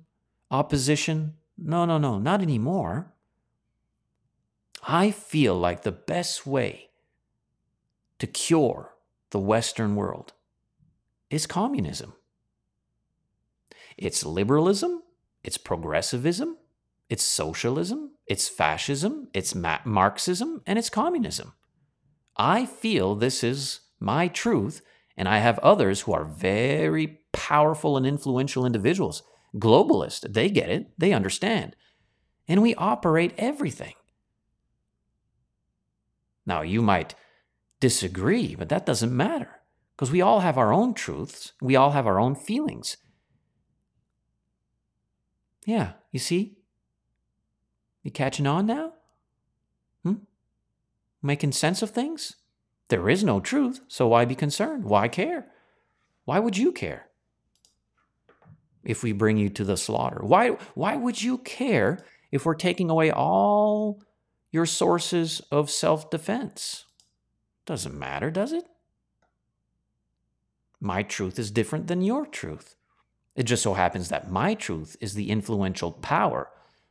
opposition. 0.51 1.33
No, 1.57 1.85
no, 1.85 1.97
no, 1.97 2.19
not 2.19 2.41
anymore. 2.41 3.13
I 4.83 5.11
feel 5.11 5.55
like 5.55 5.83
the 5.83 5.91
best 5.91 6.45
way 6.47 6.89
to 8.19 8.27
cure 8.27 8.93
the 9.29 9.39
Western 9.39 9.95
world 9.95 10.33
is 11.29 11.45
communism. 11.47 12.13
It's 13.97 14.25
liberalism, 14.25 15.03
it's 15.43 15.57
progressivism, 15.57 16.57
it's 17.09 17.23
socialism, 17.23 18.11
it's 18.25 18.49
fascism, 18.49 19.27
it's 19.33 19.53
Marxism, 19.53 20.61
and 20.65 20.79
it's 20.79 20.89
communism. 20.89 21.53
I 22.37 22.65
feel 22.65 23.15
this 23.15 23.43
is 23.43 23.81
my 23.99 24.27
truth, 24.27 24.81
and 25.17 25.27
I 25.27 25.39
have 25.39 25.59
others 25.59 26.01
who 26.01 26.13
are 26.13 26.25
very 26.25 27.19
powerful 27.33 27.97
and 27.97 28.05
influential 28.05 28.65
individuals, 28.65 29.23
globalists. 29.55 30.31
They 30.31 30.49
get 30.49 30.69
it, 30.69 30.91
they 30.97 31.13
understand. 31.13 31.75
And 32.47 32.61
we 32.61 32.75
operate 32.75 33.33
everything. 33.37 33.93
Now, 36.45 36.61
you 36.61 36.81
might 36.81 37.15
disagree, 37.79 38.55
but 38.55 38.69
that 38.69 38.85
doesn't 38.85 39.15
matter 39.15 39.61
because 39.95 40.11
we 40.11 40.21
all 40.21 40.39
have 40.39 40.57
our 40.57 40.73
own 40.73 40.93
truths, 40.93 41.53
we 41.61 41.75
all 41.75 41.91
have 41.91 42.07
our 42.07 42.19
own 42.19 42.35
feelings. 42.35 42.97
Yeah, 45.65 45.93
you 46.11 46.19
see? 46.19 46.57
You 48.03 48.09
catching 48.09 48.47
on 48.47 48.65
now? 48.65 48.93
Hmm? 50.03 50.15
Making 51.21 51.51
sense 51.51 51.81
of 51.81 51.91
things? 51.91 52.37
There 52.87 53.09
is 53.09 53.23
no 53.23 53.39
truth, 53.39 53.81
so 53.87 54.07
why 54.07 54.25
be 54.25 54.35
concerned? 54.35 54.85
Why 54.85 55.07
care? 55.07 55.47
Why 56.25 56.39
would 56.39 56.57
you 56.57 56.71
care? 56.71 57.07
If 58.83 59.03
we 59.03 59.11
bring 59.11 59.37
you 59.37 59.49
to 59.49 59.63
the 59.63 59.77
slaughter, 59.77 60.21
why, 60.23 60.57
why 60.73 60.95
would 60.95 61.21
you 61.21 61.37
care 61.37 62.03
if 62.31 62.45
we're 62.45 62.55
taking 62.55 62.89
away 62.89 63.11
all 63.11 64.01
your 64.51 64.65
sources 64.65 65.41
of 65.51 65.69
self 65.69 66.09
defense? 66.09 66.85
Doesn't 67.65 67.97
matter, 67.97 68.29
does 68.29 68.51
it? 68.51 68.65
My 70.79 71.03
truth 71.03 71.37
is 71.37 71.51
different 71.51 71.87
than 71.87 72.01
your 72.01 72.25
truth. 72.25 72.75
It 73.35 73.43
just 73.43 73.63
so 73.63 73.75
happens 73.75 74.09
that 74.09 74.31
my 74.31 74.55
truth 74.55 74.97
is 74.99 75.13
the 75.13 75.29
influential 75.29 75.91
power 75.91 76.49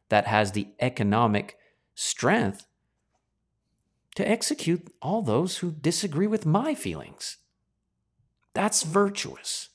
that 0.09 0.27
has 0.27 0.53
the 0.53 0.69
economic 0.81 1.57
strength 1.95 2.67
to 4.15 4.29
execute 4.29 4.93
all 5.03 5.23
those 5.23 5.59
who 5.59 5.71
disagree 5.71 6.27
with 6.27 6.47
my 6.47 6.75
feelings. 6.75 7.39
That's 8.55 8.83
virtuous. 8.83 9.69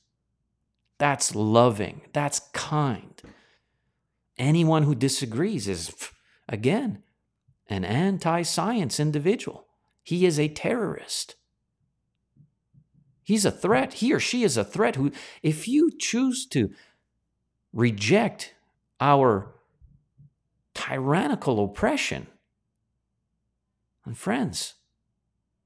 That's 0.98 1.36
loving. 1.36 2.02
That's 2.14 2.40
kind. 2.54 3.22
Anyone 4.38 4.84
who 4.84 4.96
disagrees 4.96 5.68
is, 5.68 5.94
again, 6.50 7.04
an 7.68 7.84
anti 7.84 8.42
science 8.44 9.00
individual. 9.00 9.66
He 10.04 10.26
is 10.26 10.40
a 10.40 10.48
terrorist. 10.48 11.36
He's 13.24 13.44
a 13.44 13.52
threat. 13.52 13.94
He 13.94 14.14
or 14.14 14.20
she 14.20 14.44
is 14.44 14.56
a 14.56 14.64
threat 14.64 14.96
who, 14.96 15.12
if 15.42 15.68
you 15.68 15.90
choose 15.98 16.46
to 16.48 16.70
reject 17.74 18.54
our 19.00 19.56
tyrannical 20.76 21.64
oppression, 21.64 22.28
and 24.06 24.16
friends, 24.16 24.76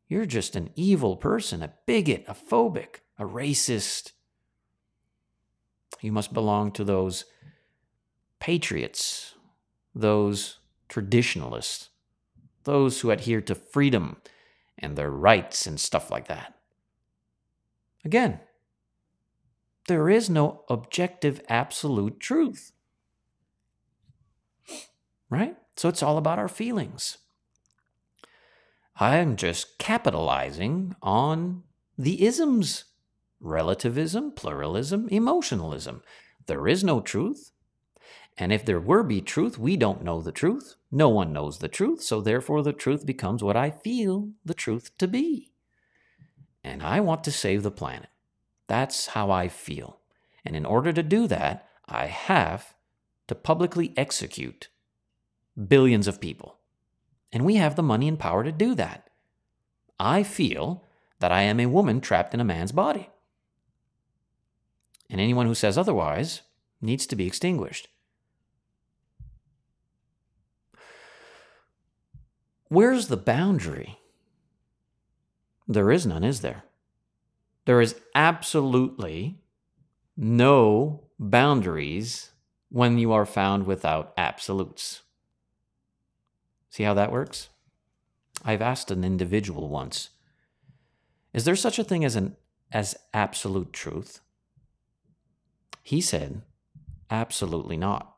you're 0.08 0.26
just 0.26 0.56
an 0.56 0.70
evil 0.76 1.18
person, 1.18 1.62
a 1.62 1.74
bigot, 1.86 2.24
a 2.28 2.34
phobic, 2.34 3.02
a 3.18 3.26
racist. 3.26 4.14
You 6.02 6.14
must 6.14 6.34
belong 6.34 6.72
to 6.74 6.86
those 6.86 7.26
patriots, 8.40 9.36
those 9.94 10.60
traditionalists, 10.88 11.89
those 12.70 13.02
who 13.02 13.10
adhere 13.10 13.42
to 13.42 13.56
freedom 13.56 14.18
and 14.78 14.96
their 14.96 15.10
rights 15.10 15.66
and 15.66 15.80
stuff 15.80 16.12
like 16.12 16.28
that. 16.28 16.54
Again, 18.06 18.40
there 19.88 20.08
is 20.08 20.30
no 20.30 20.64
objective 20.70 21.42
absolute 21.50 22.20
truth. 22.20 22.72
Right? 25.32 25.58
So 25.76 25.90
it's 25.90 26.04
all 26.04 26.18
about 26.18 26.38
our 26.38 26.48
feelings. 26.48 27.18
I'm 28.98 29.36
just 29.36 29.80
capitalizing 29.80 30.96
on 31.02 31.64
the 31.98 32.26
isms 32.26 32.86
relativism, 33.42 34.32
pluralism, 34.32 35.08
emotionalism. 35.10 36.04
There 36.46 36.68
is 36.68 36.84
no 36.84 37.00
truth. 37.00 37.52
And 38.40 38.54
if 38.54 38.66
there 38.66 38.80
were 38.80 39.04
be 39.04 39.22
truth, 39.22 39.60
we 39.60 39.76
don't 39.76 40.04
know 40.04 40.22
the 40.22 40.32
truth. 40.32 40.76
No 40.92 41.10
one 41.10 41.34
knows 41.34 41.60
the 41.60 41.68
truth. 41.68 42.02
So 42.02 42.22
therefore, 42.22 42.64
the 42.64 42.74
truth 42.74 43.06
becomes 43.06 43.44
what 43.44 43.58
I 43.58 43.70
feel 43.70 44.30
the 44.46 44.54
truth 44.54 44.98
to 44.98 45.08
be 45.08 45.50
and 46.64 46.84
I 46.84 47.00
want 47.00 47.24
to 47.24 47.32
save 47.32 47.64
the 47.64 47.72
planet. 47.72 48.10
That's 48.68 49.08
how 49.08 49.32
I 49.32 49.48
feel. 49.48 50.00
And 50.46 50.56
in 50.56 50.66
order 50.66 50.94
to 50.94 51.04
do 51.04 51.28
that, 51.28 51.68
I 51.88 52.06
have 52.06 52.76
to 53.28 53.36
publicly 53.36 53.94
execute 53.98 54.70
billions 55.68 56.08
of 56.08 56.22
people. 56.22 56.58
And 57.32 57.46
we 57.46 57.56
have 57.56 57.76
the 57.76 57.84
money 57.84 58.08
and 58.08 58.20
power 58.20 58.44
to 58.44 58.52
do 58.52 58.76
that. 58.76 59.10
I 60.00 60.24
feel 60.24 60.84
that 61.20 61.32
I 61.32 61.42
am 61.42 61.60
a 61.60 61.66
woman 61.66 62.02
trapped 62.02 62.34
in 62.34 62.40
a 62.40 62.46
man's 62.46 62.72
body. 62.72 63.10
And 65.10 65.20
anyone 65.20 65.46
who 65.46 65.56
says 65.56 65.78
otherwise 65.78 66.42
needs 66.82 67.06
to 67.08 67.16
be 67.16 67.28
extinguished. 67.28 67.88
Where's 72.70 73.08
the 73.08 73.18
boundary 73.18 73.98
there 75.68 75.92
is 75.92 76.06
none, 76.06 76.24
is 76.24 76.42
there? 76.42 76.64
There 77.66 77.82
is 77.82 77.96
absolutely 78.16 79.40
no 80.18 81.04
boundaries 81.20 82.32
when 82.70 82.98
you 82.98 83.12
are 83.12 83.26
found 83.26 83.66
without 83.66 84.14
absolutes. 84.18 85.02
See 86.70 86.84
how 86.84 86.94
that 86.96 87.12
works? 87.12 87.50
I've 88.44 88.62
asked 88.62 88.90
an 88.90 89.04
individual 89.04 89.70
once, 89.70 90.10
is 91.34 91.46
there 91.46 91.56
such 91.56 91.78
a 91.78 91.84
thing 91.84 92.04
as 92.04 92.16
an 92.16 92.36
as 92.72 92.96
absolute 93.14 93.74
truth? 93.74 94.22
He 95.84 96.02
said, 96.02 96.42
absolutely 97.10 97.78
not. 97.78 98.16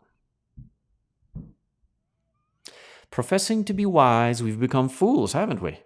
Professing 3.11 3.65
to 3.65 3.73
be 3.73 3.85
wise, 3.85 4.41
we've 4.41 4.59
become 4.59 4.87
fools, 4.87 5.33
haven't 5.33 5.61
we? 5.61 5.79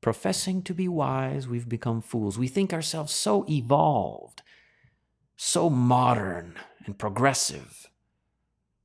Professing 0.00 0.60
to 0.62 0.74
be 0.74 0.88
wise, 0.88 1.46
we've 1.46 1.68
become 1.68 2.02
fools. 2.02 2.36
We 2.36 2.48
think 2.48 2.72
ourselves 2.72 3.12
so 3.12 3.46
evolved, 3.48 4.42
so 5.36 5.70
modern 5.70 6.56
and 6.84 6.98
progressive. 6.98 7.88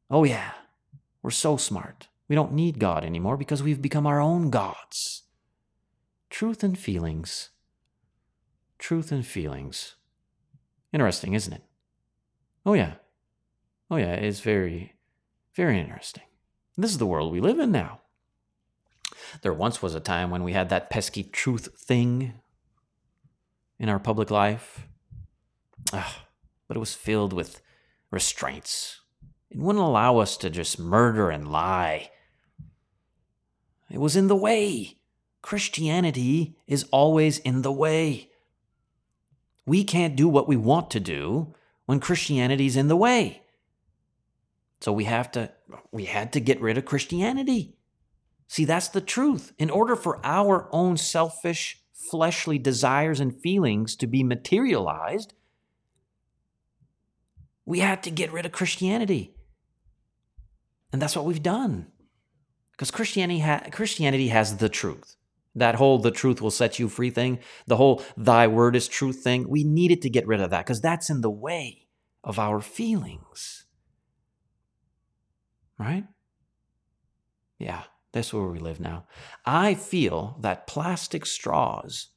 Oh, 0.09 0.23
yeah, 0.23 0.51
we're 1.23 1.31
so 1.31 1.57
smart. 1.57 2.09
We 2.27 2.35
don't 2.35 2.53
need 2.53 2.79
God 2.79 3.03
anymore 3.03 3.37
because 3.37 3.63
we've 3.63 3.81
become 3.81 4.05
our 4.05 4.21
own 4.21 4.51
gods. 4.51 5.23
Truth 6.29 6.63
and 6.63 6.77
feelings. 6.77 7.49
Truth 8.77 9.11
and 9.11 9.25
feelings. 9.25 9.95
Interesting, 10.93 11.33
isn't 11.33 11.53
it? 11.53 11.63
Oh, 12.65 12.73
yeah. 12.73 12.93
Oh, 13.89 13.97
yeah, 13.97 14.13
it's 14.13 14.41
very, 14.41 14.95
very 15.55 15.79
interesting. 15.79 16.23
This 16.77 16.91
is 16.91 16.97
the 16.97 17.05
world 17.05 17.31
we 17.31 17.41
live 17.41 17.59
in 17.59 17.71
now. 17.71 18.01
There 19.41 19.53
once 19.53 19.81
was 19.81 19.95
a 19.95 19.99
time 19.99 20.29
when 20.29 20.43
we 20.43 20.53
had 20.53 20.69
that 20.69 20.89
pesky 20.89 21.23
truth 21.23 21.69
thing 21.77 22.33
in 23.79 23.89
our 23.89 23.99
public 23.99 24.31
life. 24.31 24.87
Ugh, 25.93 26.13
but 26.67 26.77
it 26.77 26.79
was 26.79 26.93
filled 26.93 27.33
with 27.33 27.61
restraints. 28.09 29.01
It 29.49 29.57
wouldn't 29.59 29.83
allow 29.83 30.17
us 30.17 30.37
to 30.37 30.49
just 30.49 30.79
murder 30.79 31.29
and 31.29 31.51
lie. 31.51 32.09
It 33.89 33.99
was 33.99 34.15
in 34.15 34.27
the 34.27 34.35
way. 34.35 34.97
Christianity 35.41 36.55
is 36.67 36.85
always 36.91 37.39
in 37.39 37.61
the 37.61 37.71
way. 37.71 38.29
We 39.65 39.83
can't 39.83 40.15
do 40.15 40.29
what 40.29 40.47
we 40.47 40.55
want 40.55 40.89
to 40.91 40.99
do 40.99 41.53
when 41.85 41.99
Christianity's 41.99 42.77
in 42.77 42.87
the 42.87 42.95
way. 42.95 43.41
So 44.81 44.91
we 44.91 45.05
have 45.05 45.31
to 45.31 45.51
we 45.91 46.05
had 46.05 46.33
to 46.33 46.39
get 46.39 46.59
rid 46.59 46.77
of 46.77 46.85
Christianity. 46.85 47.77
See, 48.47 48.65
that's 48.65 48.89
the 48.89 48.99
truth. 48.99 49.53
In 49.57 49.69
order 49.69 49.95
for 49.95 50.19
our 50.25 50.67
own 50.73 50.97
selfish, 50.97 51.81
fleshly 51.93 52.57
desires 52.57 53.19
and 53.19 53.39
feelings 53.41 53.95
to 53.97 54.07
be 54.07 54.23
materialized, 54.23 55.33
we 57.65 57.79
had 57.79 58.03
to 58.03 58.11
get 58.11 58.33
rid 58.33 58.45
of 58.45 58.51
Christianity. 58.51 59.35
And 60.91 61.01
that's 61.01 61.15
what 61.15 61.25
we've 61.25 61.43
done. 61.43 61.87
Because 62.71 62.91
Christianity, 62.91 63.39
ha- 63.39 63.63
Christianity 63.71 64.29
has 64.29 64.57
the 64.57 64.67
truth. 64.67 65.15
That 65.55 65.75
whole 65.75 65.99
the 65.99 66.11
truth 66.11 66.41
will 66.41 66.51
set 66.51 66.79
you 66.79 66.89
free 66.89 67.09
thing, 67.09 67.39
the 67.67 67.77
whole 67.77 68.03
thy 68.17 68.47
word 68.47 68.75
is 68.75 68.87
truth 68.87 69.17
thing, 69.17 69.47
we 69.47 69.63
needed 69.63 70.01
to 70.01 70.09
get 70.09 70.27
rid 70.27 70.41
of 70.41 70.49
that 70.49 70.65
because 70.65 70.81
that's 70.81 71.09
in 71.09 71.21
the 71.21 71.29
way 71.29 71.87
of 72.23 72.39
our 72.39 72.61
feelings. 72.61 73.65
Right? 75.81 76.05
Yeah. 77.59 77.83
That's 78.11 78.33
where 78.33 78.47
we 78.47 78.59
live 78.59 78.79
now. 78.79 79.05
I 79.45 79.73
feel 79.73 80.37
that 80.41 80.67
plastic 80.67 81.25
straws 81.25 82.09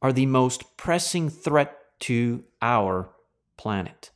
are 0.00 0.12
the 0.12 0.26
most 0.26 0.76
pressing 0.76 1.30
threat 1.30 1.78
to 2.00 2.44
our 2.60 3.12
planet. 3.56 4.10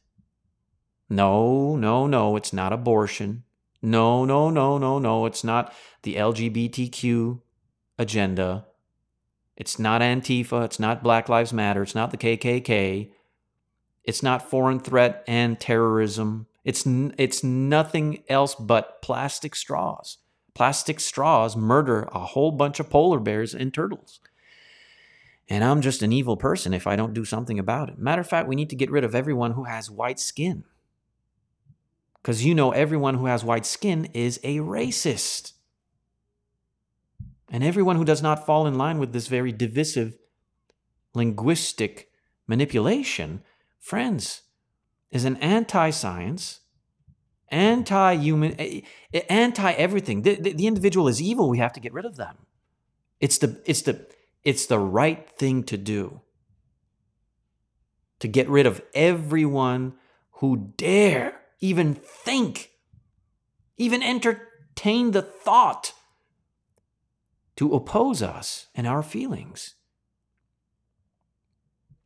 No, 1.09 1.77
no, 1.77 2.09
no, 2.09 2.35
it's 2.35 2.53
not 2.53 2.73
abortion. 2.73 3.45
No, 3.81 4.25
no, 4.25 4.51
no, 4.51 4.79
no, 4.79 4.99
no. 4.99 5.27
It's 5.27 5.45
not 5.45 5.73
the 6.03 6.17
LGBTQ 6.17 7.41
agenda. 7.97 8.67
It's 9.57 9.79
not 9.79 10.01
Antifa. 10.01 10.65
It's 10.65 10.81
not 10.81 11.05
Black 11.05 11.29
Lives 11.29 11.53
Matter. 11.53 11.83
It's 11.83 11.95
not 11.95 12.11
the 12.11 12.17
KKK. 12.17 13.13
It's 14.03 14.23
not 14.23 14.51
foreign 14.51 14.81
threat 14.81 15.23
and 15.29 15.61
terrorism. 15.61 16.49
It's, 16.67 16.85
it's 17.17 17.45
nothing 17.45 18.25
else 18.29 18.57
but 18.57 19.01
plastic 19.01 19.55
straws. 19.55 20.19
Plastic 20.53 20.99
straws 20.99 21.57
murder 21.57 22.09
a 22.13 22.19
whole 22.19 22.51
bunch 22.51 22.81
of 22.81 22.91
polar 22.91 23.21
bears 23.21 23.55
and 23.55 23.73
turtles. 23.73 24.19
And 25.49 25.63
I'm 25.63 25.81
just 25.81 26.03
an 26.03 26.13
evil 26.13 26.37
person 26.37 26.75
if 26.75 26.89
I 26.89 26.97
don't 26.97 27.15
do 27.15 27.25
something 27.25 27.61
about 27.61 27.89
it. 27.89 27.99
Matter 27.99 28.21
of 28.21 28.29
fact, 28.29 28.49
we 28.49 28.57
need 28.57 28.71
to 28.71 28.77
get 28.77 28.91
rid 28.91 29.05
of 29.05 29.15
everyone 29.15 29.53
who 29.53 29.63
has 29.63 29.93
white 29.93 30.19
skin. 30.19 30.65
Because 32.21 32.45
you 32.45 32.53
know, 32.53 32.73
everyone 32.73 33.15
who 33.15 33.27
has 33.27 33.45
white 33.45 33.65
skin 33.65 34.07
is 34.13 34.41
a 34.43 34.57
racist. 34.57 35.53
And 37.49 37.63
everyone 37.63 37.95
who 37.95 38.05
does 38.05 38.23
not 38.23 38.45
fall 38.45 38.67
in 38.67 38.77
line 38.77 38.99
with 38.99 39.13
this 39.13 39.29
very 39.29 39.53
divisive 39.53 40.19
linguistic 41.15 42.11
manipulation, 42.49 43.45
friends, 43.79 44.43
is 45.11 45.25
an 45.25 45.37
anti 45.37 45.91
science, 45.91 46.61
anti 47.49 48.15
human, 48.15 48.55
eh, 48.59 48.81
eh, 49.13 49.23
anti 49.29 49.73
everything. 49.73 50.23
The, 50.23 50.37
the, 50.37 50.53
the 50.53 50.67
individual 50.67 51.09
is 51.09 51.21
evil. 51.23 51.49
We 51.49 51.59
have 51.59 51.73
to 51.75 51.81
get 51.81 51.93
rid 51.93 52.05
of 52.05 52.17
them. 52.17 52.37
It's 53.21 53.39
the, 53.39 53.61
it's 53.65 53.83
the, 53.83 54.07
it's 54.45 54.67
the 54.67 54.79
right 54.79 55.29
thing 55.31 55.63
to 55.65 55.77
do. 55.77 56.21
To 58.21 58.29
get 58.29 58.49
rid 58.49 58.67
of 58.67 58.83
everyone 58.95 59.95
who 60.33 60.73
dare 60.77 61.41
even 61.61 61.95
think, 61.95 62.71
even 63.77 64.03
entertain 64.03 65.13
the 65.13 65.23
thought 65.23 65.93
to 67.57 67.75
oppose 67.75 68.23
us 68.23 68.67
and 68.75 68.87
our 68.87 69.03
feelings. 69.03 69.75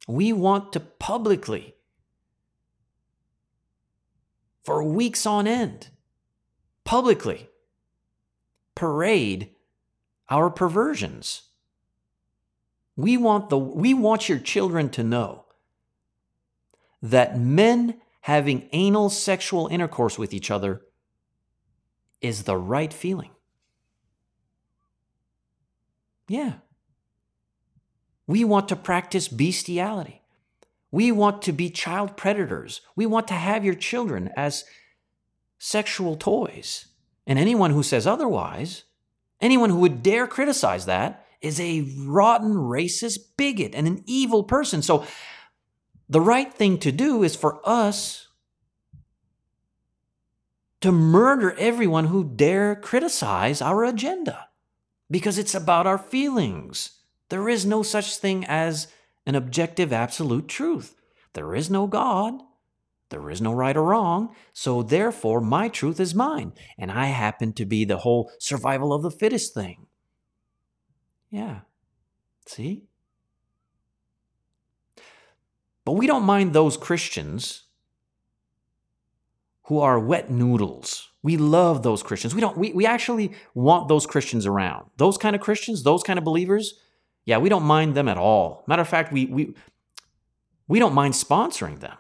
We 0.07 0.33
want 0.33 0.73
to 0.73 0.81
publicly, 0.81 1.75
for 4.65 4.83
weeks 4.83 5.27
on 5.27 5.47
end, 5.47 5.89
publicly 6.85 7.49
parade 8.75 9.51
our 10.29 10.49
perversions. 10.51 11.43
We 12.97 13.17
want, 13.17 13.51
the, 13.51 13.59
we 13.59 13.95
want 13.95 14.29
your 14.29 14.39
children 14.39 14.91
to 14.91 15.03
know 15.03 15.45
that 17.03 17.39
men 17.39 18.01
having 18.23 18.69
anal 18.73 19.11
sexual 19.11 19.67
intercourse 19.69 20.19
with 20.19 20.35
each 20.35 20.51
other 20.51 20.83
is 22.21 22.43
the 22.43 22.57
right 22.57 22.93
feeling. 22.93 23.31
Yeah. 26.29 26.55
We 28.27 28.45
want 28.45 28.69
to 28.69 28.77
practice 28.77 29.27
bestiality. 29.27 30.20
We 30.91 31.13
want 31.13 31.43
to 31.43 31.53
be 31.53 31.71
child 31.71 32.17
predators. 32.17 32.81
We 32.97 33.07
want 33.07 33.29
to 33.29 33.35
have 33.35 33.65
your 33.65 33.75
children 33.75 34.31
as 34.37 34.65
sexual 35.59 36.17
toys. 36.17 36.87
And 37.27 37.39
anyone 37.39 37.71
who 37.71 37.83
says 37.83 38.07
otherwise, 38.07 38.85
anyone 39.41 39.71
who 39.71 39.79
would 39.81 40.03
dare 40.03 40.27
criticize 40.27 40.87
that, 40.87 41.27
is 41.41 41.59
a 41.59 41.89
rotten, 42.01 42.55
racist 42.55 43.19
bigot 43.37 43.75
and 43.75 43.87
an 43.87 44.03
evil 44.07 44.45
person. 44.45 44.83
So 44.83 45.07
the 46.09 46.21
right 46.21 46.53
thing 46.53 46.79
to 46.79 46.93
do 46.93 47.23
is 47.23 47.37
for 47.37 47.61
us 47.65 48.29
to 50.81 50.93
murder 50.93 51.55
everyone 51.59 52.07
who 52.07 52.25
dare 52.25 52.75
criticize 52.75 53.63
our 53.63 53.85
agenda 53.85 54.49
because 55.11 55.39
it's 55.39 55.55
about 55.55 55.87
our 55.87 55.99
feelings. 55.99 56.99
There 57.29 57.49
is 57.49 57.65
no 57.67 57.83
such 57.83 58.17
thing 58.17 58.45
as 58.47 58.89
an 59.27 59.35
objective 59.35 59.93
absolute 59.93 60.49
truth. 60.49 60.97
There 61.35 61.55
is 61.55 61.71
no 61.71 61.87
God. 61.87 62.35
There 63.11 63.31
is 63.31 63.41
no 63.41 63.53
right 63.53 63.77
or 63.77 63.85
wrong. 63.85 64.35
So 64.53 64.83
therefore, 64.83 65.41
my 65.41 65.69
truth 65.69 65.99
is 66.01 66.15
mine. 66.15 66.53
And 66.79 66.91
I 66.91 67.07
happen 67.07 67.53
to 67.55 67.65
be 67.65 67.85
the 67.85 67.99
whole 67.99 68.31
survival 68.39 68.93
of 68.93 69.03
the 69.03 69.11
fittest 69.11 69.53
thing. 69.53 69.87
Yeah. 71.31 71.61
See? 72.47 72.85
But 75.85 75.93
we 75.93 76.07
don't 76.07 76.25
mind 76.25 76.53
those 76.53 76.77
Christians 76.77 77.65
who 79.65 79.81
are 79.81 79.99
wet 79.99 80.31
noodles. 80.31 81.09
We 81.23 81.37
love 81.37 81.83
those 81.83 82.03
Christians. 82.03 82.35
We 82.35 82.41
don't 82.41 82.57
we, 82.57 82.73
we 82.73 82.87
actually 82.87 83.33
want 83.55 83.89
those 83.89 84.07
Christians 84.07 84.47
around. 84.47 84.91
Those 84.97 85.19
kind 85.19 85.37
of 85.37 85.43
Christians, 85.43 85.83
those 85.83 86.03
kind 86.03 86.19
of 86.19 86.25
believers, 86.25 86.75
yeah, 87.25 87.39
we 87.39 87.49
don't 87.49 87.63
mind 87.63 87.95
them 87.95 88.09
at 88.09 88.19
all. 88.19 88.65
Matter 88.67 88.83
of 88.83 88.89
fact, 88.89 89.13
we 89.13 89.27
we 89.27 89.55
we 90.69 90.79
don't 90.79 90.95
mind 90.95 91.15
sponsoring 91.15 91.81
them 91.81 91.97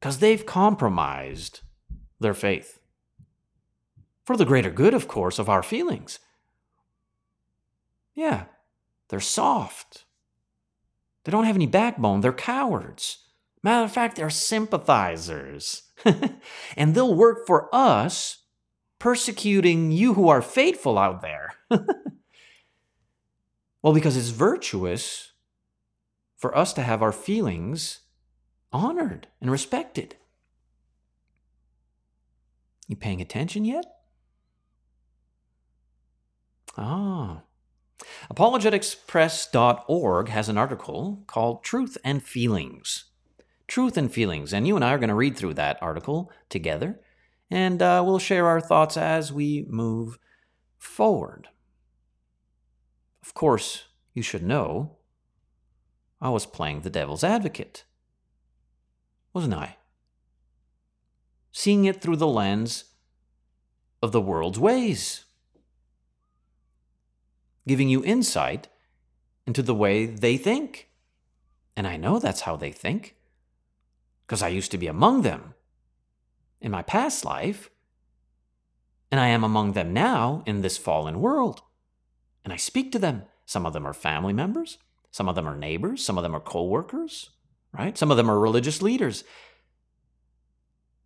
because 0.00 0.18
they've 0.18 0.44
compromised 0.44 1.60
their 2.20 2.34
faith. 2.34 2.80
For 4.24 4.36
the 4.36 4.44
greater 4.44 4.70
good, 4.70 4.94
of 4.94 5.08
course, 5.08 5.38
of 5.38 5.48
our 5.48 5.62
feelings. 5.62 6.18
Yeah, 8.14 8.44
they're 9.08 9.20
soft. 9.20 10.04
They 11.24 11.32
don't 11.32 11.44
have 11.44 11.56
any 11.56 11.66
backbone. 11.66 12.20
They're 12.20 12.32
cowards. 12.32 13.18
Matter 13.62 13.84
of 13.84 13.92
fact, 13.92 14.16
they're 14.16 14.30
sympathizers. 14.30 15.82
and 16.76 16.94
they'll 16.94 17.14
work 17.14 17.46
for 17.46 17.68
us, 17.74 18.44
persecuting 18.98 19.90
you 19.90 20.14
who 20.14 20.28
are 20.28 20.42
faithful 20.42 20.98
out 20.98 21.22
there. 21.22 21.54
well, 23.82 23.92
because 23.92 24.16
it's 24.16 24.28
virtuous 24.30 25.32
for 26.36 26.56
us 26.56 26.72
to 26.74 26.82
have 26.82 27.02
our 27.02 27.12
feelings 27.12 28.00
honored 28.72 29.28
and 29.40 29.50
respected. 29.50 30.16
You 32.86 32.96
paying 32.96 33.20
attention 33.20 33.64
yet? 33.64 33.84
Ah. 36.76 37.42
ApologeticsPress.org 38.32 40.28
has 40.28 40.48
an 40.48 40.56
article 40.56 41.24
called 41.26 41.64
Truth 41.64 41.98
and 42.04 42.22
Feelings. 42.22 43.04
Truth 43.66 43.96
and 43.96 44.12
Feelings. 44.12 44.52
And 44.52 44.66
you 44.66 44.76
and 44.76 44.84
I 44.84 44.92
are 44.94 44.98
going 44.98 45.08
to 45.08 45.14
read 45.14 45.36
through 45.36 45.54
that 45.54 45.82
article 45.82 46.30
together, 46.48 47.00
and 47.50 47.82
uh, 47.82 48.02
we'll 48.04 48.18
share 48.18 48.46
our 48.46 48.60
thoughts 48.60 48.96
as 48.96 49.32
we 49.32 49.66
move 49.68 50.18
forward. 50.78 51.48
Of 53.28 53.34
course, 53.34 53.84
you 54.14 54.22
should 54.22 54.42
know 54.42 54.96
I 56.20 56.30
was 56.30 56.46
playing 56.46 56.80
the 56.80 56.90
devil's 56.90 57.22
advocate, 57.22 57.84
wasn't 59.32 59.54
I? 59.54 59.76
Seeing 61.52 61.84
it 61.84 62.00
through 62.00 62.16
the 62.16 62.26
lens 62.26 62.86
of 64.02 64.10
the 64.10 64.20
world's 64.20 64.58
ways 64.58 65.26
giving 67.68 67.88
you 67.88 68.02
insight 68.02 68.66
into 69.46 69.62
the 69.62 69.74
way 69.74 70.06
they 70.06 70.36
think. 70.36 70.88
And 71.76 71.86
I 71.86 71.96
know 71.96 72.18
that's 72.18 72.40
how 72.40 72.56
they 72.56 72.72
think 72.72 73.14
because 74.26 74.42
I 74.42 74.48
used 74.48 74.72
to 74.72 74.78
be 74.78 74.88
among 74.88 75.22
them 75.22 75.54
in 76.60 76.72
my 76.72 76.82
past 76.82 77.24
life, 77.24 77.70
and 79.12 79.20
I 79.20 79.28
am 79.28 79.44
among 79.44 79.72
them 79.72 79.92
now 79.92 80.42
in 80.44 80.62
this 80.62 80.76
fallen 80.76 81.20
world. 81.20 81.62
And 82.48 82.54
I 82.54 82.56
speak 82.56 82.92
to 82.92 82.98
them. 82.98 83.24
Some 83.44 83.66
of 83.66 83.74
them 83.74 83.86
are 83.86 83.92
family 83.92 84.32
members, 84.32 84.78
some 85.10 85.28
of 85.28 85.34
them 85.34 85.46
are 85.46 85.54
neighbors, 85.54 86.02
some 86.02 86.16
of 86.16 86.22
them 86.22 86.34
are 86.34 86.40
co 86.40 86.64
workers, 86.64 87.28
right? 87.74 87.98
Some 87.98 88.10
of 88.10 88.16
them 88.16 88.30
are 88.30 88.40
religious 88.40 88.80
leaders. 88.80 89.22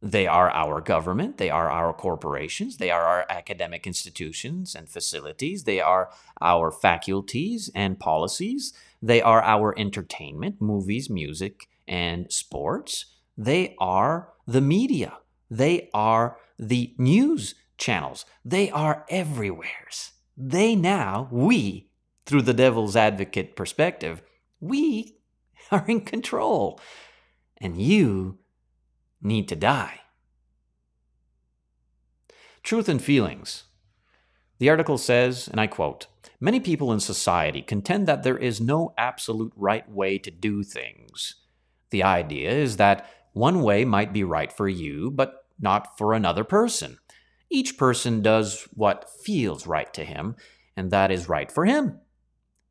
They 0.01 0.29
are 0.29 0.53
our 0.53 0.81
government. 0.81 1.39
They 1.39 1.51
are 1.51 1.69
our 1.69 1.93
corporations. 1.95 2.77
They 2.77 2.93
are 2.93 3.03
our 3.03 3.27
academic 3.29 3.89
institutions 3.89 4.77
and 4.77 4.89
facilities. 4.89 5.65
They 5.65 5.81
are 5.81 6.11
our 6.41 6.71
faculties 6.71 7.73
and 7.75 7.99
policies. 7.99 8.73
They 9.03 9.21
are 9.21 9.43
our 9.43 9.77
entertainment, 9.77 10.61
movies, 10.61 11.11
music, 11.11 11.67
and 11.89 12.33
sports. 12.33 13.07
They 13.37 13.75
are 13.81 14.29
the 14.47 14.61
media. 14.61 15.15
They 15.51 15.91
are 15.93 16.37
the 16.57 16.95
news 16.99 17.57
channels. 17.79 18.27
They 18.45 18.71
are 18.71 19.05
everywheres. 19.09 20.13
They 20.45 20.75
now, 20.75 21.29
we, 21.31 21.87
through 22.27 22.43
the 22.43 22.53
devil's 22.53 22.97
advocate 22.97 23.55
perspective, 23.55 24.23
we 24.59 25.19
are 25.71 25.85
in 25.87 26.01
control. 26.01 26.81
And 27.59 27.81
you 27.81 28.39
need 29.21 29.47
to 29.49 29.55
die. 29.55 30.01
Truth 32.65 32.89
and 32.89 33.01
Feelings. 33.01 33.65
The 34.59 34.69
article 34.69 34.99
says, 34.99 35.47
and 35.47 35.61
I 35.61 35.69
quote 35.69 36.09
Many 36.41 36.59
people 36.59 36.93
in 36.93 36.99
society 36.99 37.63
contend 37.63 38.09
that 38.09 38.25
there 38.25 38.37
is 38.37 38.61
no 38.61 38.95
absolute 38.99 39.53
right 39.55 39.89
way 39.89 40.19
to 40.19 40.31
do 40.33 40.65
things. 40.65 41.37
The 41.91 42.03
idea 42.03 42.51
is 42.51 42.79
that 42.79 43.09
one 43.33 43.63
way 43.63 43.85
might 43.85 44.13
be 44.13 44.25
right 44.25 44.53
for 44.53 44.69
you, 44.69 45.13
but 45.13 45.45
not 45.61 45.97
for 45.97 46.13
another 46.13 46.43
person. 46.43 46.99
Each 47.53 47.77
person 47.77 48.23
does 48.23 48.67
what 48.73 49.11
feels 49.11 49.67
right 49.67 49.93
to 49.93 50.05
him, 50.05 50.37
and 50.75 50.91
that 50.91 51.11
is 51.11 51.29
right 51.29 51.53
for 51.53 51.67
him. 51.67 52.01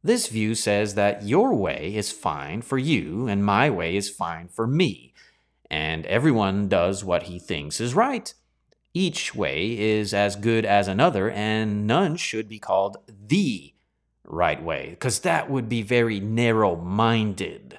This 0.04 0.28
view 0.28 0.56
says 0.56 0.96
that 0.96 1.22
your 1.22 1.54
way 1.54 1.94
is 1.96 2.12
fine 2.12 2.64
for 2.64 2.80
you, 2.80 3.28
and 3.28 3.46
my 3.46 3.70
way 3.70 3.96
is 3.96 4.10
fine 4.10 4.48
for 4.48 4.66
me, 4.66 5.14
and 5.70 6.08
everyone 6.08 6.68
does 6.68 7.04
what 7.04 7.24
he 7.24 7.38
thinks 7.38 7.80
is 7.80 7.94
right. 7.94 8.34
Each 8.92 9.36
way 9.36 9.80
is 9.80 10.16
as 10.16 10.36
good 10.36 10.66
as 10.66 10.88
another, 10.88 11.30
and 11.30 11.86
none 11.86 12.16
should 12.16 12.50
be 12.50 12.58
called 12.58 12.98
the 13.08 13.76
right 14.26 14.64
way, 14.64 14.90
because 14.90 15.20
that 15.20 15.48
would 15.48 15.70
be 15.70 15.84
very 15.84 16.20
narrow 16.20 16.76
minded. 16.76 17.78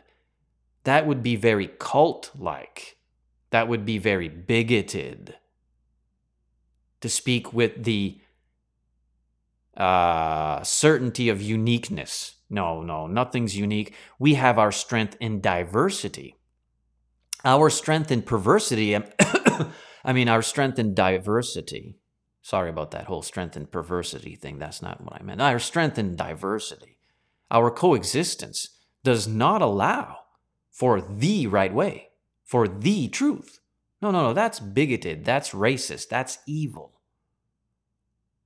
That 0.85 1.09
would 1.09 1.25
be 1.25 1.35
very 1.35 1.67
cult 1.67 2.31
like. 2.39 2.97
That 3.51 3.67
would 3.67 3.85
be 3.85 3.99
very 3.99 4.29
bigoted. 4.29 5.35
To 7.03 7.09
speak 7.09 7.53
with 7.53 7.85
the 7.85 8.19
uh, 9.77 10.63
certainty 10.63 11.29
of 11.29 11.43
uniqueness. 11.43 12.37
No, 12.49 12.83
no, 12.83 13.07
nothing's 13.07 13.57
unique. 13.57 13.95
We 14.19 14.35
have 14.35 14.59
our 14.59 14.73
strength 14.73 15.17
in 15.21 15.41
diversity. 15.41 16.37
Our 17.45 17.71
strength 17.71 18.13
in 18.13 18.23
perversity, 18.23 18.95
I 20.05 20.13
mean, 20.13 20.29
our 20.29 20.43
strength 20.43 20.79
in 20.79 20.95
diversity. 20.95 21.99
Sorry 22.43 22.71
about 22.71 22.91
that 22.91 23.07
whole 23.07 23.23
strength 23.23 23.57
and 23.57 23.71
perversity 23.71 24.37
thing. 24.37 24.59
That's 24.59 24.83
not 24.83 25.01
what 25.01 25.21
I 25.21 25.23
meant. 25.23 25.41
Our 25.41 25.59
strength 25.59 25.99
in 25.99 26.17
diversity, 26.17 26.99
our 27.51 27.71
coexistence 27.71 28.69
does 29.03 29.27
not 29.27 29.63
allow 29.63 30.19
for 30.71 31.01
the 31.01 31.47
right 31.47 31.73
way, 31.73 32.09
for 32.45 32.69
the 32.69 33.09
truth. 33.09 33.61
No, 34.03 34.11
no, 34.11 34.23
no, 34.23 34.33
that's 34.35 34.59
bigoted. 34.59 35.25
That's 35.25 35.51
racist. 35.51 36.09
That's 36.09 36.39
evil. 36.45 36.93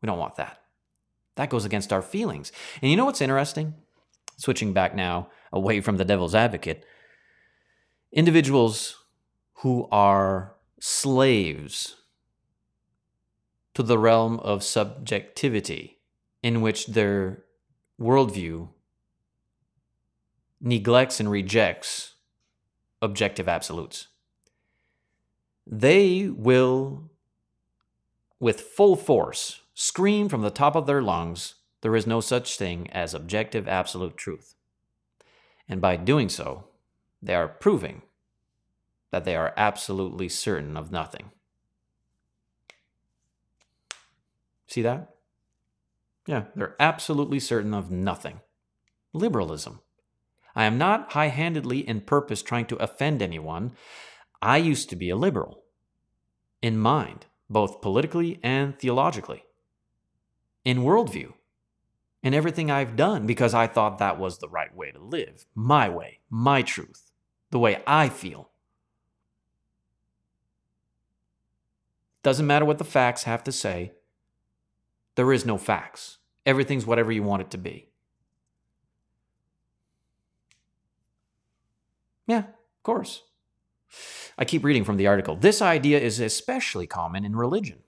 We 0.03 0.07
don't 0.07 0.19
want 0.19 0.37
that. 0.37 0.61
That 1.37 1.49
goes 1.49 1.64
against 1.64 1.92
our 1.92 2.03
feelings. 2.03 2.53
And 2.83 2.90
you 2.90 2.97
know 2.97 3.07
what's 3.07 3.23
interesting? 3.23 3.75
Switching 4.37 4.75
back 4.75 4.95
now 4.95 5.31
away 5.51 5.81
from 5.81 5.97
the 5.97 6.05
devil's 6.05 6.35
advocate, 6.35 6.85
individuals 8.12 8.97
who 9.61 9.88
are 9.90 10.55
slaves 10.79 11.97
to 13.73 13.83
the 13.83 13.99
realm 13.99 14.38
of 14.40 14.62
subjectivity 14.62 16.01
in 16.42 16.61
which 16.61 16.88
their 16.88 17.45
worldview 17.99 18.69
neglects 20.61 21.19
and 21.21 21.31
rejects 21.31 22.14
objective 23.01 23.49
absolutes. 23.49 24.09
They 25.66 26.29
will, 26.29 27.11
with 28.38 28.61
full 28.61 28.96
force, 28.96 29.62
scream 29.74 30.29
from 30.29 30.42
the 30.42 30.50
top 30.50 30.76
of 30.76 30.87
their 30.87 31.02
lungs, 31.02 31.57
there 31.81 31.96
is 31.96 32.07
no 32.07 32.20
such 32.20 32.57
thing 32.57 32.88
as 32.90 33.14
objective 33.14 33.68
absolute 33.68 34.16
truth. 34.16 34.55
And 35.68 35.81
by 35.81 35.96
doing 35.96 36.29
so, 36.29 36.64
they 37.20 37.35
are 37.35 37.48
proving 37.48 38.02
that 39.11 39.24
they 39.24 39.37
are 39.37 39.55
absolutely 39.57 40.29
certain 40.29 40.76
of 40.76 40.92
nothing. 40.92 41.31
See 44.66 44.83
that? 44.83 45.14
Yeah, 46.26 46.44
they're 46.55 46.76
absolutely 46.81 47.40
certain 47.40 47.72
of 47.72 47.90
nothing. 47.90 48.40
Liberalism. 49.12 49.81
I 50.55 50.64
am 50.64 50.79
not 50.79 51.12
high 51.12 51.29
handedly 51.29 51.87
in 51.87 52.00
purpose 52.00 52.42
trying 52.42 52.66
to 52.66 52.76
offend 52.76 53.22
anyone. 53.22 53.72
I 54.40 54.59
used 54.59 54.90
to 54.90 54.96
be 54.96 55.11
a 55.11 55.16
liberal 55.16 55.64
in 56.62 56.79
mind, 56.79 57.27
both 57.49 57.81
politically 57.81 58.40
and 58.42 58.79
theologically 58.79 59.44
in 60.64 60.79
worldview 60.79 61.33
in 62.22 62.35
everything 62.35 62.70
I've 62.70 62.96
done 62.96 63.25
because 63.27 63.55
I 63.55 63.68
thought 63.68 63.99
that 63.99 64.18
was 64.18 64.38
the 64.38 64.49
right 64.49 64.75
way 64.75 64.90
to 64.90 64.99
live, 64.99 65.46
my 65.55 65.88
way, 65.88 66.18
my 66.29 66.62
truth, 66.62 67.12
the 67.51 67.59
way 67.59 67.83
I 67.87 68.09
feel. 68.09 68.51
Doesn't 72.25 72.49
matter 72.49 72.64
what 72.64 72.79
the 72.79 72.85
facts 72.85 73.22
have 73.22 73.44
to 73.44 73.53
say, 73.53 73.92
there 75.14 75.33
is 75.33 75.46
no 75.46 75.57
facts. 75.57 76.18
Everything's 76.44 76.85
whatever 76.85 77.12
you 77.12 77.22
want 77.22 77.42
it 77.42 77.51
to 77.53 77.59
be. 77.59 77.90
Yeah, 82.27 82.38
of 82.40 82.83
course. 82.83 83.22
I 84.38 84.44
keep 84.44 84.64
reading 84.64 84.85
from 84.85 84.96
the 84.96 85.07
article. 85.07 85.37
This 85.37 85.62
idea 85.62 85.99
is 85.99 86.20
especially 86.20 86.87
common 86.87 87.25
in 87.25 87.37
religion. 87.37 87.79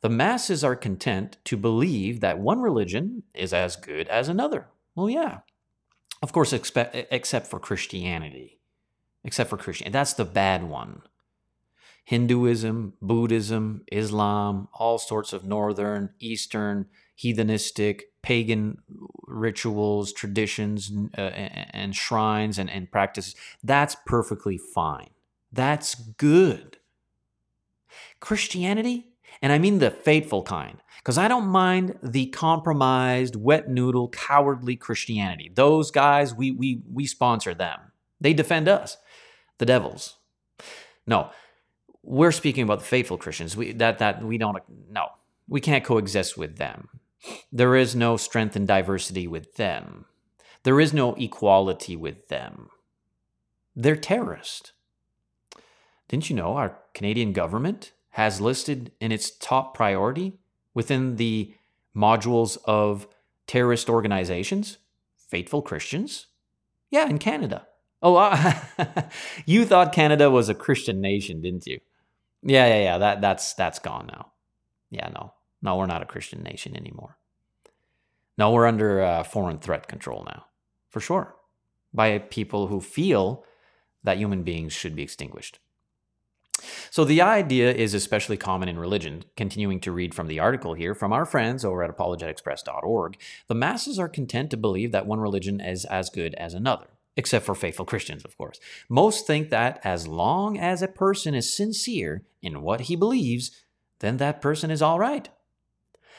The 0.00 0.08
masses 0.08 0.64
are 0.64 0.76
content 0.76 1.36
to 1.44 1.56
believe 1.56 2.20
that 2.20 2.38
one 2.38 2.60
religion 2.60 3.22
is 3.34 3.52
as 3.52 3.76
good 3.76 4.08
as 4.08 4.28
another. 4.28 4.68
Well, 4.94 5.10
yeah. 5.10 5.40
Of 6.22 6.32
course, 6.32 6.52
expe- 6.52 7.06
except 7.10 7.46
for 7.46 7.58
Christianity. 7.58 8.60
Except 9.24 9.50
for 9.50 9.58
Christianity. 9.58 9.92
That's 9.92 10.14
the 10.14 10.24
bad 10.24 10.64
one. 10.64 11.02
Hinduism, 12.04 12.94
Buddhism, 13.02 13.84
Islam, 13.92 14.68
all 14.72 14.98
sorts 14.98 15.34
of 15.34 15.44
northern, 15.44 16.10
eastern, 16.18 16.86
heathenistic, 17.16 18.02
pagan 18.22 18.78
rituals, 19.26 20.12
traditions, 20.12 20.90
uh, 21.16 21.20
and 21.20 21.94
shrines 21.94 22.58
and, 22.58 22.70
and 22.70 22.90
practices. 22.90 23.34
That's 23.62 23.96
perfectly 24.06 24.58
fine. 24.58 25.10
That's 25.52 25.94
good. 25.94 26.78
Christianity, 28.20 29.08
and 29.42 29.52
I 29.52 29.58
mean 29.58 29.78
the 29.78 29.90
faithful 29.90 30.42
kind, 30.42 30.78
because 30.98 31.18
I 31.18 31.28
don't 31.28 31.46
mind 31.46 31.98
the 32.02 32.26
compromised, 32.26 33.34
wet 33.36 33.68
noodle, 33.68 34.08
cowardly 34.10 34.76
Christianity. 34.76 35.50
Those 35.54 35.90
guys, 35.90 36.34
we, 36.34 36.50
we, 36.50 36.82
we 36.92 37.06
sponsor 37.06 37.54
them. 37.54 37.80
They 38.20 38.34
defend 38.34 38.68
us, 38.68 38.98
the 39.58 39.66
devils. 39.66 40.18
No, 41.06 41.30
we're 42.02 42.32
speaking 42.32 42.64
about 42.64 42.80
the 42.80 42.84
faithful 42.84 43.18
Christians. 43.18 43.56
We, 43.56 43.72
that, 43.72 43.98
that 43.98 44.22
we 44.22 44.38
don't, 44.38 44.58
no, 44.90 45.06
we 45.48 45.60
can't 45.60 45.84
coexist 45.84 46.36
with 46.36 46.56
them. 46.56 46.88
There 47.50 47.76
is 47.76 47.96
no 47.96 48.16
strength 48.16 48.56
and 48.56 48.66
diversity 48.66 49.26
with 49.26 49.56
them. 49.56 50.04
There 50.62 50.80
is 50.80 50.92
no 50.92 51.14
equality 51.14 51.96
with 51.96 52.28
them. 52.28 52.68
They're 53.74 53.96
terrorists. 53.96 54.72
Didn't 56.10 56.28
you 56.28 56.34
know 56.34 56.56
our 56.56 56.76
Canadian 56.92 57.32
government 57.32 57.92
has 58.10 58.40
listed 58.40 58.90
in 59.00 59.12
its 59.12 59.30
top 59.30 59.74
priority 59.74 60.32
within 60.74 61.14
the 61.14 61.54
modules 61.96 62.58
of 62.64 63.06
terrorist 63.46 63.88
organizations, 63.88 64.78
faithful 65.16 65.62
Christians. 65.62 66.26
Yeah, 66.90 67.08
in 67.08 67.18
Canada. 67.18 67.68
Oh, 68.02 68.16
uh, 68.16 68.54
you 69.46 69.64
thought 69.64 69.92
Canada 69.92 70.28
was 70.32 70.48
a 70.48 70.54
Christian 70.54 71.00
nation, 71.00 71.42
didn't 71.42 71.68
you? 71.68 71.78
Yeah, 72.42 72.66
yeah, 72.66 72.82
yeah. 72.82 72.98
That 72.98 73.20
that's 73.20 73.54
that's 73.54 73.78
gone 73.78 74.08
now. 74.08 74.32
Yeah, 74.90 75.10
no, 75.14 75.34
no, 75.62 75.76
we're 75.76 75.86
not 75.86 76.02
a 76.02 76.06
Christian 76.06 76.42
nation 76.42 76.76
anymore. 76.76 77.18
No, 78.36 78.50
we're 78.50 78.66
under 78.66 79.00
uh, 79.00 79.22
foreign 79.22 79.60
threat 79.60 79.86
control 79.86 80.24
now, 80.26 80.46
for 80.88 80.98
sure, 80.98 81.36
by 81.94 82.18
people 82.18 82.66
who 82.66 82.80
feel 82.80 83.44
that 84.02 84.18
human 84.18 84.42
beings 84.42 84.72
should 84.72 84.96
be 84.96 85.04
extinguished. 85.04 85.60
So 86.90 87.04
the 87.04 87.22
idea 87.22 87.72
is 87.72 87.94
especially 87.94 88.36
common 88.36 88.68
in 88.68 88.78
religion. 88.78 89.24
Continuing 89.36 89.80
to 89.80 89.92
read 89.92 90.14
from 90.14 90.26
the 90.26 90.38
article 90.38 90.74
here 90.74 90.94
from 90.94 91.12
our 91.12 91.24
friends 91.24 91.64
over 91.64 91.82
at 91.82 91.96
apologeticspress.org, 91.96 93.16
the 93.46 93.54
masses 93.54 93.98
are 93.98 94.08
content 94.08 94.50
to 94.50 94.56
believe 94.56 94.92
that 94.92 95.06
one 95.06 95.20
religion 95.20 95.60
is 95.60 95.84
as 95.84 96.10
good 96.10 96.34
as 96.34 96.54
another, 96.54 96.86
except 97.16 97.44
for 97.44 97.54
faithful 97.54 97.84
Christians, 97.84 98.24
of 98.24 98.36
course. 98.36 98.60
Most 98.88 99.26
think 99.26 99.50
that 99.50 99.80
as 99.84 100.06
long 100.06 100.58
as 100.58 100.82
a 100.82 100.88
person 100.88 101.34
is 101.34 101.56
sincere 101.56 102.22
in 102.42 102.62
what 102.62 102.82
he 102.82 102.96
believes, 102.96 103.50
then 104.00 104.16
that 104.18 104.40
person 104.40 104.70
is 104.70 104.82
all 104.82 104.98
right. 104.98 105.28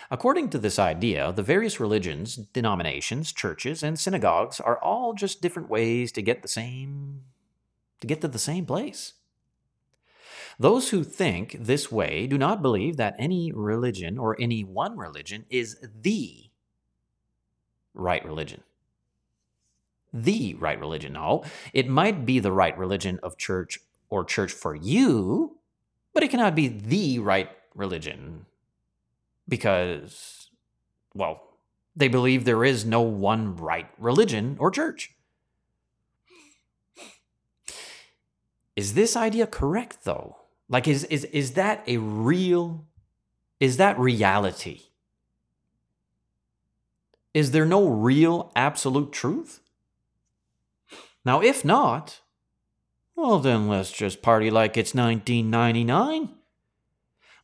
According 0.10 0.50
to 0.50 0.58
this 0.58 0.78
idea, 0.78 1.32
the 1.32 1.42
various 1.42 1.80
religions, 1.80 2.36
denominations, 2.36 3.32
churches, 3.32 3.82
and 3.82 3.98
synagogues 3.98 4.60
are 4.60 4.78
all 4.78 5.14
just 5.14 5.42
different 5.42 5.70
ways 5.70 6.12
to 6.12 6.22
get 6.22 6.42
the 6.42 6.50
same 6.50 7.22
to 8.02 8.08
get 8.08 8.20
to 8.22 8.28
the 8.28 8.40
same 8.40 8.66
place. 8.66 9.14
Those 10.62 10.92
who 10.92 11.04
think 11.04 11.58
this 11.60 11.92
way 11.92 12.28
do 12.28 12.38
not 12.38 12.62
believe 12.62 12.98
that 12.98 13.16
any 13.18 13.52
religion 13.52 14.20
or 14.20 14.40
any 14.40 14.64
one 14.64 14.96
religion 14.96 15.46
is 15.50 15.80
the 16.04 16.52
right 17.96 18.24
religion. 18.24 18.62
The 20.14 20.54
right 20.54 20.80
religion. 20.80 21.14
No, 21.14 21.44
it 21.74 21.88
might 21.88 22.28
be 22.28 22.38
the 22.38 22.52
right 22.52 22.78
religion 22.78 23.20
of 23.24 23.40
church 23.40 23.80
or 24.12 24.24
church 24.24 24.52
for 24.52 24.76
you, 24.76 25.58
but 26.14 26.22
it 26.22 26.30
cannot 26.30 26.54
be 26.54 26.68
the 26.68 27.18
right 27.18 27.50
religion 27.74 28.46
because, 29.50 30.52
well, 31.16 31.42
they 31.96 32.08
believe 32.08 32.46
there 32.46 32.64
is 32.64 32.86
no 32.86 33.02
one 33.02 33.56
right 33.56 33.90
religion 33.98 34.58
or 34.60 34.70
church. 34.70 35.16
Is 38.76 38.94
this 38.94 39.16
idea 39.16 39.48
correct, 39.48 40.04
though? 40.04 40.41
Like, 40.72 40.88
is, 40.88 41.04
is, 41.06 41.26
is 41.26 41.52
that 41.54 41.84
a 41.86 41.98
real 41.98 42.88
is 43.62 43.78
that 43.78 44.00
reality? 44.00 44.82
Is 47.32 47.52
there 47.52 47.66
no 47.66 47.88
real 47.88 48.52
absolute 48.56 49.12
truth? 49.12 49.60
Now, 51.24 51.42
if 51.44 51.64
not, 51.64 52.22
well, 53.16 53.38
then 53.38 53.68
let's 53.68 53.92
just 53.92 54.24
party 54.24 54.50
like 54.50 54.78
it's 54.78 54.96
1999. 54.96 56.30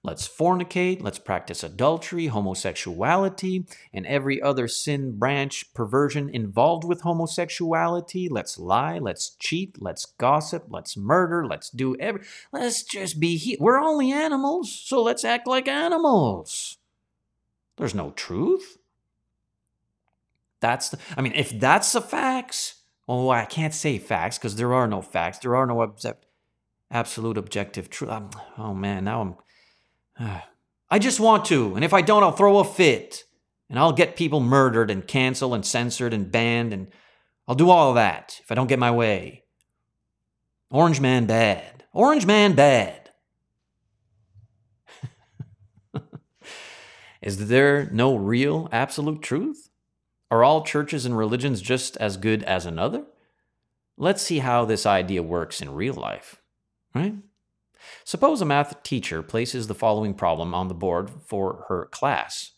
Let's 0.08 0.26
fornicate, 0.26 1.04
let's 1.04 1.20
practice 1.20 1.63
adultery, 1.65 2.28
homosexuality, 2.28 3.70
and 3.91 4.08
every 4.08 4.41
other 4.41 4.70
sin 4.70 5.20
branch 5.20 5.74
perversion 5.74 6.30
involved 6.30 6.86
with 6.86 7.02
homosexuality. 7.02 8.30
Let's 8.32 8.58
lie, 8.58 9.00
let's 9.00 9.32
cheat, 9.32 9.82
let's 9.82 10.06
gossip, 10.06 10.67
let's 10.70 10.96
murder, 10.96 11.46
let's 11.46 11.70
do 11.70 11.98
every. 11.98 12.22
Let's 12.54 12.84
just 12.84 13.20
be 13.20 13.36
here. 13.36 13.58
We're 13.60 13.82
only 13.82 14.13
animals, 14.13 14.72
so 14.72 15.04
let's 15.04 15.26
act 15.26 15.46
like 15.46 15.67
animals. 15.67 16.78
There's 17.76 17.93
no 17.93 18.12
truth. 18.12 18.78
That's 20.62 20.88
the, 20.88 21.00
I 21.17 21.22
mean, 21.22 21.34
if 21.36 21.60
that's 21.60 21.91
the 21.91 22.00
facts, 22.00 22.76
oh, 23.10 23.30
I 23.30 23.43
can't 23.43 23.74
say 23.74 23.98
facts 23.98 24.38
because 24.38 24.56
there 24.56 24.74
are 24.74 24.88
no 24.88 25.02
facts. 25.02 25.39
There 25.39 25.58
are 25.58 25.65
no 25.65 25.93
absolute 26.89 27.38
objective 27.38 27.89
truth. 27.89 28.10
Um, 28.10 28.30
oh 28.58 28.74
man, 28.74 29.04
now 29.04 29.20
I'm 29.20 29.36
I 30.89 30.99
just 30.99 31.19
want 31.19 31.45
to, 31.45 31.75
and 31.75 31.84
if 31.84 31.93
I 31.93 32.01
don't, 32.01 32.23
I'll 32.23 32.32
throw 32.32 32.60
a 32.60 32.63
fit. 32.63 33.23
And 33.69 33.77
I'll 33.77 33.91
get 33.91 34.15
people 34.15 34.39
murdered 34.39 34.89
and 34.89 35.06
canceled 35.06 35.53
and 35.53 35.65
censored 35.65 36.13
and 36.13 36.32
banned, 36.32 36.71
and 36.71 36.88
I'll 37.47 37.56
do 37.56 37.69
all 37.69 37.89
of 37.89 37.95
that 37.95 38.39
if 38.41 38.51
I 38.51 38.56
don't 38.56 38.67
get 38.67 38.80
my 38.80 38.91
way. 38.91 39.43
Orange 40.71 41.01
man 41.01 41.25
bad. 41.25 41.84
Orange 41.93 42.25
man 42.25 42.56
bad. 42.56 43.12
Is 47.21 47.47
there 47.47 47.89
no 47.91 48.15
real 48.15 48.69
absolute 48.71 49.21
truth? 49.21 49.69
Are 50.32 50.43
all 50.43 50.63
churches 50.63 51.06
and 51.06 51.17
religions 51.17 51.62
just 51.62 51.97
as 51.97 52.17
good 52.17 52.43
as 52.43 52.65
another? 52.65 53.03
Let's 53.97 54.21
see 54.21 54.39
how 54.39 54.65
this 54.65 54.86
idea 54.86 55.23
works 55.23 55.62
in 55.62 55.73
real 55.73 55.95
life, 55.95 56.41
right? 56.93 57.15
Suppose 58.08 58.39
a 58.39 58.46
math 58.46 58.84
teacher 58.84 59.22
places 59.22 59.67
the 59.67 59.76
following 59.76 60.13
problem 60.13 60.54
on 60.54 60.70
the 60.70 60.74
board 60.74 61.10
for 61.10 61.65
her 61.67 61.88
class 61.88 62.52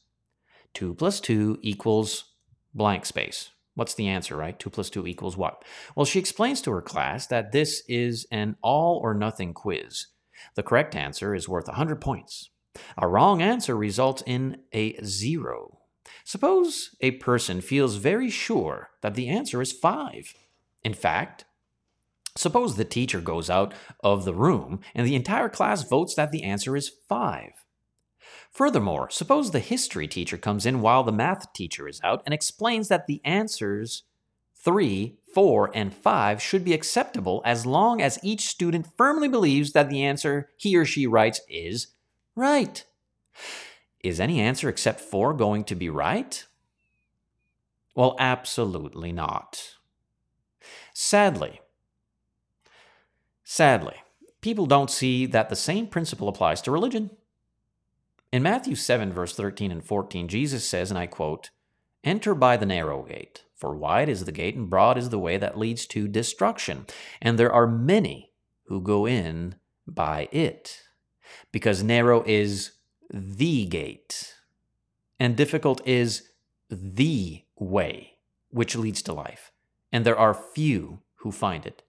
2 0.75 0.93
plus 0.93 1.19
2 1.19 1.57
equals 1.63 2.35
blank 2.75 3.03
space. 3.03 3.49
What's 3.73 3.95
the 3.95 4.07
answer, 4.07 4.37
right? 4.37 4.59
2 4.59 4.69
plus 4.69 4.91
2 4.91 5.07
equals 5.07 5.37
what? 5.37 5.65
Well, 5.95 6.05
she 6.05 6.19
explains 6.19 6.61
to 6.61 6.71
her 6.71 6.83
class 6.83 7.25
that 7.25 7.51
this 7.51 7.81
is 7.87 8.27
an 8.29 8.57
all 8.61 8.99
or 9.01 9.15
nothing 9.15 9.55
quiz. 9.55 10.05
The 10.53 10.61
correct 10.61 10.95
answer 10.95 11.33
is 11.33 11.49
worth 11.49 11.65
100 11.65 11.99
points. 11.99 12.51
A 12.95 13.07
wrong 13.07 13.41
answer 13.41 13.75
results 13.75 14.21
in 14.27 14.57
a 14.71 15.03
zero. 15.03 15.79
Suppose 16.25 16.95
a 17.01 17.09
person 17.09 17.61
feels 17.61 17.95
very 17.95 18.29
sure 18.29 18.91
that 19.01 19.15
the 19.15 19.29
answer 19.29 19.63
is 19.63 19.71
5. 19.71 20.35
In 20.83 20.93
fact, 20.93 21.45
Suppose 22.39 22.77
the 22.77 22.85
teacher 22.85 23.19
goes 23.19 23.49
out 23.49 23.73
of 24.01 24.23
the 24.23 24.33
room 24.33 24.79
and 24.95 25.05
the 25.05 25.15
entire 25.15 25.49
class 25.49 25.83
votes 25.83 26.15
that 26.15 26.31
the 26.31 26.43
answer 26.43 26.77
is 26.77 26.87
5. 26.87 27.51
Furthermore, 28.49 29.09
suppose 29.09 29.51
the 29.51 29.59
history 29.59 30.07
teacher 30.07 30.37
comes 30.37 30.65
in 30.65 30.79
while 30.79 31.03
the 31.03 31.11
math 31.11 31.51
teacher 31.51 31.85
is 31.85 31.99
out 32.01 32.23
and 32.25 32.33
explains 32.33 32.87
that 32.87 33.07
the 33.07 33.19
answers 33.25 34.03
3, 34.55 35.17
4, 35.33 35.71
and 35.73 35.93
5 35.93 36.41
should 36.41 36.63
be 36.63 36.71
acceptable 36.71 37.41
as 37.43 37.65
long 37.65 38.01
as 38.01 38.17
each 38.23 38.47
student 38.47 38.87
firmly 38.95 39.27
believes 39.27 39.73
that 39.73 39.89
the 39.89 40.01
answer 40.01 40.49
he 40.55 40.77
or 40.77 40.85
she 40.85 41.05
writes 41.05 41.41
is 41.49 41.87
right. 42.37 42.85
Is 44.01 44.21
any 44.21 44.39
answer 44.39 44.69
except 44.69 45.01
4 45.01 45.33
going 45.33 45.65
to 45.65 45.75
be 45.75 45.89
right? 45.89 46.45
Well, 47.95 48.15
absolutely 48.17 49.11
not. 49.11 49.75
Sadly, 50.93 51.59
Sadly, 53.51 53.95
people 54.41 54.67
don't 54.67 54.91
see 54.91 55.25
that 55.25 55.49
the 55.49 55.55
same 55.55 55.87
principle 55.87 56.29
applies 56.29 56.61
to 56.61 56.71
religion. 56.71 57.09
In 58.31 58.43
Matthew 58.43 58.75
7, 58.75 59.11
verse 59.11 59.35
13 59.35 59.71
and 59.71 59.83
14, 59.83 60.27
Jesus 60.27 60.63
says, 60.63 60.91
and 60.91 60.99
I 60.99 61.07
quote, 61.07 61.49
Enter 62.03 62.35
by 62.35 62.57
the 62.57 62.67
narrow 62.67 63.01
gate, 63.01 63.45
for 63.55 63.75
wide 63.75 64.07
is 64.07 64.25
the 64.25 64.31
gate 64.31 64.55
and 64.55 64.69
broad 64.69 64.99
is 64.99 65.09
the 65.09 65.17
way 65.17 65.37
that 65.37 65.57
leads 65.57 65.87
to 65.87 66.07
destruction, 66.07 66.85
and 67.23 67.39
there 67.39 67.51
are 67.51 67.65
many 67.65 68.31
who 68.65 68.79
go 68.79 69.07
in 69.07 69.55
by 69.87 70.29
it. 70.31 70.83
Because 71.51 71.81
narrow 71.81 72.23
is 72.27 72.73
the 73.11 73.65
gate, 73.65 74.35
and 75.19 75.35
difficult 75.35 75.81
is 75.87 76.29
the 76.69 77.45
way 77.57 78.19
which 78.51 78.75
leads 78.75 79.01
to 79.01 79.11
life, 79.11 79.51
and 79.91 80.05
there 80.05 80.19
are 80.19 80.35
few 80.35 81.01
who 81.21 81.31
find 81.31 81.65
it. 81.65 81.81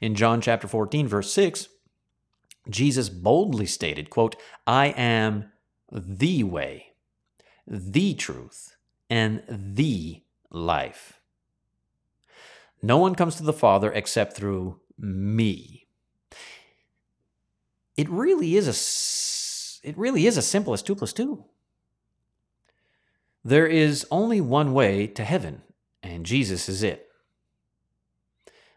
In 0.00 0.14
John 0.14 0.40
chapter 0.40 0.68
14, 0.68 1.08
verse 1.08 1.32
6, 1.32 1.68
Jesus 2.68 3.08
boldly 3.08 3.66
stated, 3.66 4.10
quote, 4.10 4.36
I 4.66 4.88
am 4.88 5.50
the 5.90 6.44
way, 6.44 6.92
the 7.66 8.14
truth, 8.14 8.76
and 9.08 9.42
the 9.48 10.22
life. 10.50 11.20
No 12.82 12.98
one 12.98 13.14
comes 13.14 13.36
to 13.36 13.42
the 13.42 13.52
Father 13.52 13.92
except 13.92 14.36
through 14.36 14.80
me. 14.98 15.86
It 17.96 18.08
really 18.08 18.56
is 18.56 18.68
a 18.68 19.88
it 19.88 19.96
really 19.96 20.26
is 20.26 20.36
as 20.36 20.46
simple 20.46 20.72
as 20.72 20.82
2 20.82 20.94
plus 20.94 21.12
2. 21.12 21.44
There 23.44 23.66
is 23.66 24.06
only 24.10 24.40
one 24.40 24.72
way 24.74 25.06
to 25.06 25.24
heaven, 25.24 25.62
and 26.02 26.26
Jesus 26.26 26.68
is 26.68 26.82
it. 26.82 27.07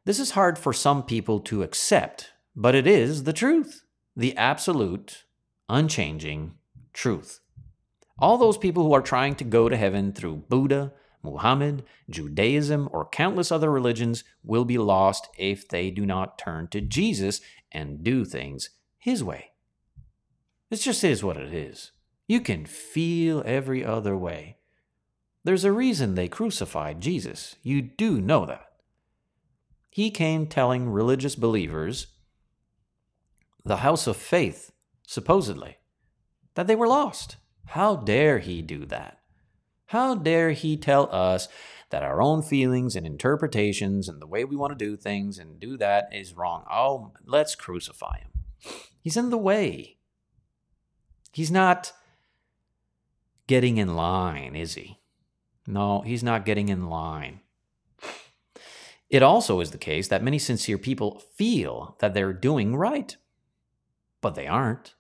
This 0.04 0.20
is 0.20 0.32
hard 0.32 0.58
for 0.58 0.74
some 0.74 1.04
people 1.04 1.40
to 1.42 1.62
accept, 1.62 2.32
but 2.56 2.74
it 2.74 2.88
is 2.88 3.24
the 3.24 3.34
truth, 3.34 3.84
the 4.16 4.36
absolute, 4.36 5.26
unchanging 5.70 6.56
truth. 6.92 7.40
All 8.18 8.40
those 8.40 8.58
people 8.58 8.84
who 8.84 8.94
are 8.94 9.02
trying 9.02 9.36
to 9.36 9.44
go 9.44 9.70
to 9.70 9.78
heaven 9.78 10.12
through 10.12 10.46
Buddha, 10.50 10.94
Muhammad, 11.22 11.84
Judaism, 12.10 12.90
or 12.92 13.10
countless 13.10 13.52
other 13.52 13.70
religions 13.70 14.24
will 14.44 14.66
be 14.66 14.80
lost 14.80 15.28
if 15.38 15.68
they 15.68 15.92
do 15.92 16.04
not 16.04 16.40
turn 16.40 16.68
to 16.70 16.82
Jesus 16.82 17.40
and 17.72 18.04
do 18.04 18.26
things 18.26 18.72
His 18.98 19.24
way. 19.24 19.52
It 20.72 20.78
just 20.78 21.04
is 21.04 21.24
what 21.24 21.38
it 21.38 21.54
is. 21.54 21.92
You 22.28 22.42
can 22.42 22.66
feel 22.66 23.44
every 23.46 23.86
other 23.86 24.18
way. 24.18 24.58
There's 25.44 25.64
a 25.64 25.72
reason 25.72 26.16
they 26.16 26.28
crucified 26.28 27.02
Jesus. 27.02 27.56
You 27.62 27.82
do 27.84 28.20
know 28.20 28.48
that. 28.48 28.71
He 29.92 30.10
came 30.10 30.48
telling 30.48 30.90
religious 30.90 31.36
believers, 31.36 32.08
the 33.66 33.78
house 33.78 34.08
of 34.08 34.16
faith, 34.16 34.72
supposedly, 35.06 35.78
that 36.56 36.66
they 36.66 36.76
were 36.76 36.88
lost. 36.88 37.36
How 37.68 37.98
dare 37.98 38.40
he 38.40 38.62
do 38.62 38.86
that? 38.86 39.20
How 39.88 40.16
dare 40.16 40.52
he 40.52 40.78
tell 40.78 41.14
us 41.14 41.50
that 41.90 42.04
our 42.04 42.22
own 42.22 42.42
feelings 42.42 42.96
and 42.96 43.06
interpretations 43.06 44.08
and 44.08 44.22
the 44.22 44.28
way 44.28 44.46
we 44.46 44.56
want 44.56 44.72
to 44.72 44.86
do 44.86 44.96
things 44.96 45.38
and 45.38 45.60
do 45.60 45.76
that 45.78 46.08
is 46.14 46.38
wrong? 46.38 46.64
Oh, 46.72 47.12
let's 47.26 47.56
crucify 47.56 48.20
him. 48.20 48.30
He's 49.02 49.18
in 49.18 49.30
the 49.30 49.38
way. 49.38 49.98
He's 51.34 51.52
not 51.52 51.92
getting 53.48 53.78
in 53.78 53.94
line, 53.94 54.56
is 54.56 54.76
he? 54.76 55.02
No, 55.68 56.00
he's 56.00 56.24
not 56.24 56.46
getting 56.46 56.70
in 56.70 56.90
line. 56.90 57.41
It 59.12 59.22
also 59.22 59.60
is 59.60 59.72
the 59.72 59.78
case 59.78 60.08
that 60.08 60.24
many 60.24 60.40
sincere 60.40 60.78
people 60.78 61.22
feel 61.36 61.98
that 62.00 62.14
they're 62.14 62.32
doing 62.32 62.78
right, 62.78 63.16
but 64.22 64.36
they 64.36 64.48
aren't. 64.48 64.96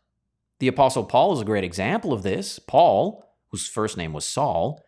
The 0.59 0.67
Apostle 0.67 1.05
Paul 1.05 1.33
is 1.33 1.39
a 1.39 1.45
great 1.45 1.63
example 1.63 2.11
of 2.11 2.21
this. 2.21 2.59
Paul, 2.59 3.25
whose 3.47 3.69
first 3.69 3.95
name 3.95 4.11
was 4.11 4.25
Saul, 4.25 4.83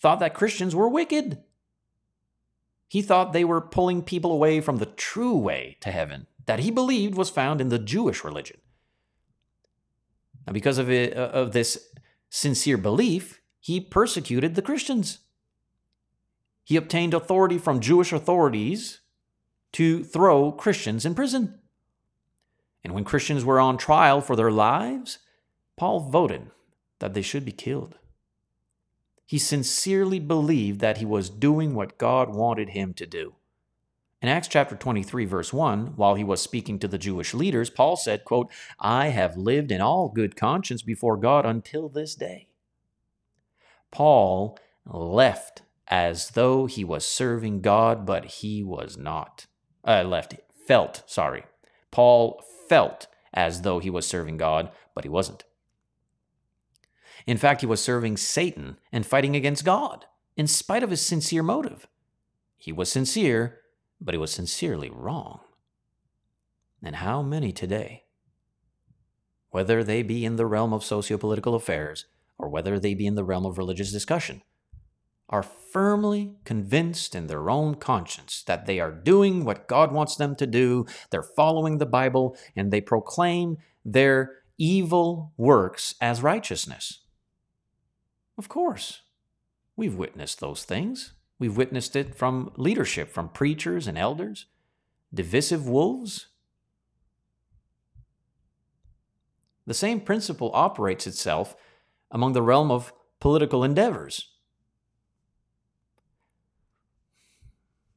thought 0.00 0.20
that 0.20 0.34
Christians 0.34 0.72
were 0.72 0.88
wicked. 0.88 1.42
He 2.86 3.02
thought 3.02 3.32
they 3.32 3.44
were 3.44 3.60
pulling 3.60 4.02
people 4.02 4.30
away 4.30 4.60
from 4.60 4.76
the 4.76 4.86
true 4.86 5.36
way 5.36 5.76
to 5.80 5.90
heaven 5.90 6.28
that 6.46 6.60
he 6.60 6.70
believed 6.70 7.16
was 7.16 7.28
found 7.28 7.60
in 7.60 7.70
the 7.70 7.78
Jewish 7.78 8.22
religion. 8.24 8.58
Now, 10.46 10.52
because 10.52 10.78
of, 10.78 10.88
it, 10.88 11.14
uh, 11.14 11.30
of 11.32 11.52
this 11.52 11.88
sincere 12.30 12.78
belief, 12.78 13.40
he 13.60 13.80
persecuted 13.80 14.54
the 14.54 14.62
Christians. 14.62 15.18
He 16.68 16.76
obtained 16.76 17.14
authority 17.14 17.56
from 17.56 17.80
Jewish 17.80 18.12
authorities 18.12 19.00
to 19.72 20.04
throw 20.04 20.52
Christians 20.52 21.06
in 21.06 21.14
prison. 21.14 21.60
And 22.84 22.92
when 22.92 23.04
Christians 23.04 23.42
were 23.42 23.58
on 23.58 23.78
trial 23.78 24.20
for 24.20 24.36
their 24.36 24.50
lives, 24.50 25.18
Paul 25.78 26.00
voted 26.10 26.50
that 26.98 27.14
they 27.14 27.22
should 27.22 27.46
be 27.46 27.52
killed. 27.52 27.96
He 29.24 29.38
sincerely 29.38 30.18
believed 30.18 30.80
that 30.80 30.98
he 30.98 31.06
was 31.06 31.30
doing 31.30 31.74
what 31.74 31.96
God 31.96 32.34
wanted 32.34 32.68
him 32.68 32.92
to 32.94 33.06
do. 33.06 33.36
In 34.20 34.28
Acts 34.28 34.48
chapter 34.48 34.76
23 34.76 35.24
verse 35.24 35.54
1, 35.54 35.96
while 35.96 36.16
he 36.16 36.24
was 36.24 36.42
speaking 36.42 36.78
to 36.80 36.88
the 36.88 36.98
Jewish 36.98 37.32
leaders, 37.32 37.70
Paul 37.70 37.96
said, 37.96 38.26
quote, 38.26 38.50
"I 38.78 39.08
have 39.08 39.38
lived 39.38 39.72
in 39.72 39.80
all 39.80 40.10
good 40.10 40.36
conscience 40.36 40.82
before 40.82 41.16
God 41.16 41.46
until 41.46 41.88
this 41.88 42.14
day." 42.14 42.48
Paul 43.90 44.58
left 44.84 45.62
as 45.88 46.30
though 46.30 46.66
he 46.66 46.84
was 46.84 47.04
serving 47.04 47.62
God, 47.62 48.04
but 48.04 48.26
he 48.26 48.62
was 48.62 48.96
not. 48.96 49.46
Uh, 49.84 50.02
left, 50.02 50.34
felt, 50.66 51.02
sorry. 51.06 51.44
Paul 51.90 52.42
felt 52.68 53.06
as 53.32 53.62
though 53.62 53.78
he 53.78 53.90
was 53.90 54.06
serving 54.06 54.36
God, 54.36 54.70
but 54.94 55.04
he 55.04 55.10
wasn't. 55.10 55.44
In 57.26 57.36
fact, 57.36 57.60
he 57.62 57.66
was 57.66 57.82
serving 57.82 58.16
Satan 58.16 58.78
and 58.92 59.06
fighting 59.06 59.34
against 59.34 59.64
God, 59.64 60.06
in 60.36 60.46
spite 60.46 60.82
of 60.82 60.90
his 60.90 61.04
sincere 61.04 61.42
motive. 61.42 61.86
He 62.56 62.72
was 62.72 62.90
sincere, 62.90 63.60
but 64.00 64.14
he 64.14 64.18
was 64.18 64.32
sincerely 64.32 64.90
wrong. 64.90 65.40
And 66.82 66.96
how 66.96 67.22
many 67.22 67.52
today, 67.52 68.04
whether 69.50 69.82
they 69.82 70.02
be 70.02 70.24
in 70.24 70.36
the 70.36 70.46
realm 70.46 70.72
of 70.72 70.82
sociopolitical 70.82 71.54
affairs 71.54 72.06
or 72.36 72.48
whether 72.48 72.78
they 72.78 72.94
be 72.94 73.06
in 73.06 73.14
the 73.14 73.24
realm 73.24 73.44
of 73.44 73.58
religious 73.58 73.90
discussion, 73.90 74.42
are 75.28 75.42
firmly 75.42 76.34
convinced 76.44 77.14
in 77.14 77.26
their 77.26 77.50
own 77.50 77.74
conscience 77.74 78.42
that 78.46 78.66
they 78.66 78.80
are 78.80 78.90
doing 78.90 79.44
what 79.44 79.68
God 79.68 79.92
wants 79.92 80.16
them 80.16 80.34
to 80.36 80.46
do, 80.46 80.86
they're 81.10 81.22
following 81.22 81.78
the 81.78 81.86
Bible, 81.86 82.36
and 82.56 82.70
they 82.70 82.80
proclaim 82.80 83.58
their 83.84 84.38
evil 84.56 85.32
works 85.36 85.94
as 86.00 86.22
righteousness. 86.22 87.02
Of 88.38 88.48
course, 88.48 89.02
we've 89.76 89.94
witnessed 89.94 90.40
those 90.40 90.64
things. 90.64 91.12
We've 91.38 91.56
witnessed 91.56 91.94
it 91.94 92.14
from 92.14 92.52
leadership, 92.56 93.10
from 93.10 93.28
preachers 93.28 93.86
and 93.86 93.98
elders, 93.98 94.46
divisive 95.12 95.68
wolves. 95.68 96.28
The 99.66 99.74
same 99.74 100.00
principle 100.00 100.50
operates 100.54 101.06
itself 101.06 101.54
among 102.10 102.32
the 102.32 102.42
realm 102.42 102.70
of 102.70 102.92
political 103.20 103.62
endeavors. 103.62 104.30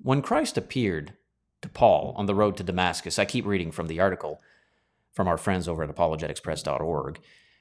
When 0.03 0.23
Christ 0.23 0.57
appeared 0.57 1.13
to 1.61 1.69
Paul 1.69 2.15
on 2.17 2.25
the 2.25 2.33
road 2.33 2.57
to 2.57 2.63
Damascus, 2.63 3.19
I 3.19 3.25
keep 3.25 3.45
reading 3.45 3.71
from 3.71 3.85
the 3.87 3.99
article 3.99 4.41
from 5.13 5.27
our 5.27 5.37
friends 5.37 5.67
over 5.67 5.83
at 5.83 5.95
apologeticspress.org. 5.95 7.19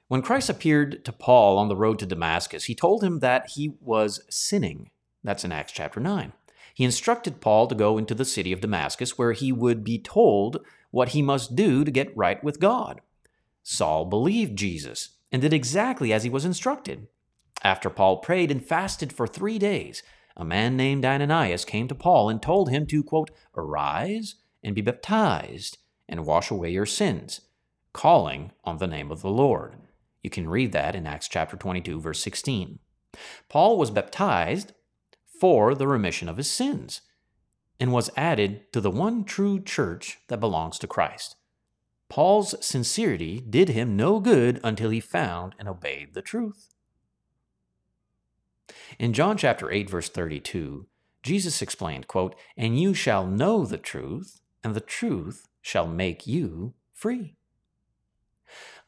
When 0.09 0.23
Christ 0.23 0.49
appeared 0.49 1.05
to 1.05 1.13
Paul 1.13 1.59
on 1.59 1.69
the 1.69 1.77
road 1.77 1.99
to 1.99 2.07
Damascus, 2.07 2.65
he 2.65 2.75
told 2.75 3.05
him 3.05 3.19
that 3.19 3.51
he 3.51 3.75
was 3.81 4.23
sinning. 4.31 4.91
That's 5.23 5.45
in 5.45 5.53
Acts 5.53 5.73
chapter 5.73 6.01
9. 6.01 6.33
He 6.73 6.85
instructed 6.85 7.43
Paul 7.43 7.67
to 7.67 7.75
go 7.75 7.99
into 7.99 8.15
the 8.15 8.25
city 8.25 8.53
of 8.53 8.63
Damascus, 8.63 9.19
where 9.19 9.33
he 9.33 9.53
would 9.53 9.85
be 9.85 9.99
told 9.99 10.65
what 10.91 11.11
he 11.11 11.21
must 11.21 11.55
do 11.55 11.85
to 11.85 11.91
get 11.91 12.17
right 12.17 12.43
with 12.43 12.59
God. 12.59 13.03
Saul 13.63 14.07
believed 14.07 14.57
Jesus 14.57 15.11
and 15.31 15.43
did 15.43 15.53
exactly 15.53 16.11
as 16.11 16.25
he 16.25 16.31
was 16.31 16.47
instructed. 16.47 17.07
After 17.63 17.91
Paul 17.91 18.19
prayed 18.19 18.51
and 18.51 18.65
fasted 18.65 19.13
for 19.13 19.27
three 19.27 19.59
days, 19.59 20.03
a 20.41 20.45
man 20.45 20.75
named 20.75 21.05
Ananias 21.05 21.67
came 21.67 21.87
to 21.89 21.95
Paul 21.95 22.31
and 22.31 22.41
told 22.41 22.71
him 22.71 22.87
to, 22.87 23.03
quote, 23.03 23.31
arise 23.55 24.37
and 24.63 24.75
be 24.75 24.81
baptized 24.81 25.77
and 26.09 26.25
wash 26.25 26.51
away 26.51 26.71
your 26.71 26.87
sins, 26.87 27.43
calling 27.93 28.51
on 28.65 28.79
the 28.79 28.87
name 28.87 29.11
of 29.11 29.21
the 29.21 29.31
Lord. 29.31 29.77
You 30.23 30.31
can 30.31 30.49
read 30.49 30.73
that 30.73 30.97
in 30.97 31.07
Acts 31.07 31.29
chapter 31.29 31.59
22, 31.59 32.01
verse 32.01 32.23
16. 32.23 32.79
Paul 33.51 33.77
was 33.77 33.91
baptized 33.91 34.73
for 35.39 35.75
the 35.75 35.87
remission 35.87 36.27
of 36.27 36.39
his 36.39 36.51
sins 36.51 37.03
and 37.79 37.93
was 37.93 38.11
added 38.17 38.73
to 38.73 38.81
the 38.81 38.91
one 38.91 39.25
true 39.25 39.61
church 39.61 40.21
that 40.29 40.41
belongs 40.41 40.79
to 40.79 40.87
Christ. 40.87 41.37
Paul's 42.09 42.55
sincerity 42.65 43.41
did 43.41 43.69
him 43.69 43.95
no 43.95 44.21
good 44.21 44.59
until 44.65 44.89
he 44.89 45.01
found 45.01 45.55
and 45.59 45.69
obeyed 45.69 46.15
the 46.15 46.23
truth. 46.23 46.71
In 48.99 49.13
John 49.13 49.37
chapter 49.37 49.71
8 49.71 49.89
verse 49.89 50.09
32, 50.09 50.87
Jesus 51.23 51.61
explained, 51.61 52.09
quote, 52.09 52.35
"And 52.57 52.81
you 52.81 52.95
shall 52.95 53.27
know 53.27 53.65
the 53.65 53.79
truth, 53.79 54.41
and 54.65 54.75
the 54.75 54.81
truth 54.81 55.49
shall 55.61 55.87
make 55.87 56.27
you 56.27 56.75
free." 56.93 57.37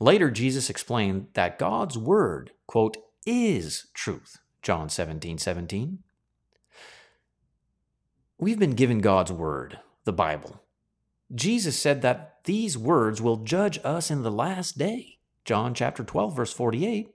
Later 0.01 0.31
Jesus 0.31 0.71
explained 0.71 1.29
that 1.35 1.59
God's 1.59 1.97
word, 1.99 2.53
quote, 2.67 2.97
"is 3.27 3.87
truth." 3.95 4.39
John 4.63 4.89
17, 4.89 5.39
17. 5.39 6.03
We've 8.39 8.59
been 8.59 8.75
given 8.75 9.01
God's 9.01 9.31
word, 9.31 9.79
the 10.05 10.13
Bible. 10.13 10.63
Jesus 11.35 11.79
said 11.79 12.03
that 12.03 12.41
these 12.45 12.77
words 12.77 13.23
will 13.23 13.37
judge 13.37 13.79
us 13.85 14.11
in 14.11 14.23
the 14.23 14.31
last 14.31 14.77
day. 14.77 15.19
John 15.45 15.75
chapter 15.75 16.05
12 16.05 16.37
verse 16.37 16.53
48. 16.53 17.15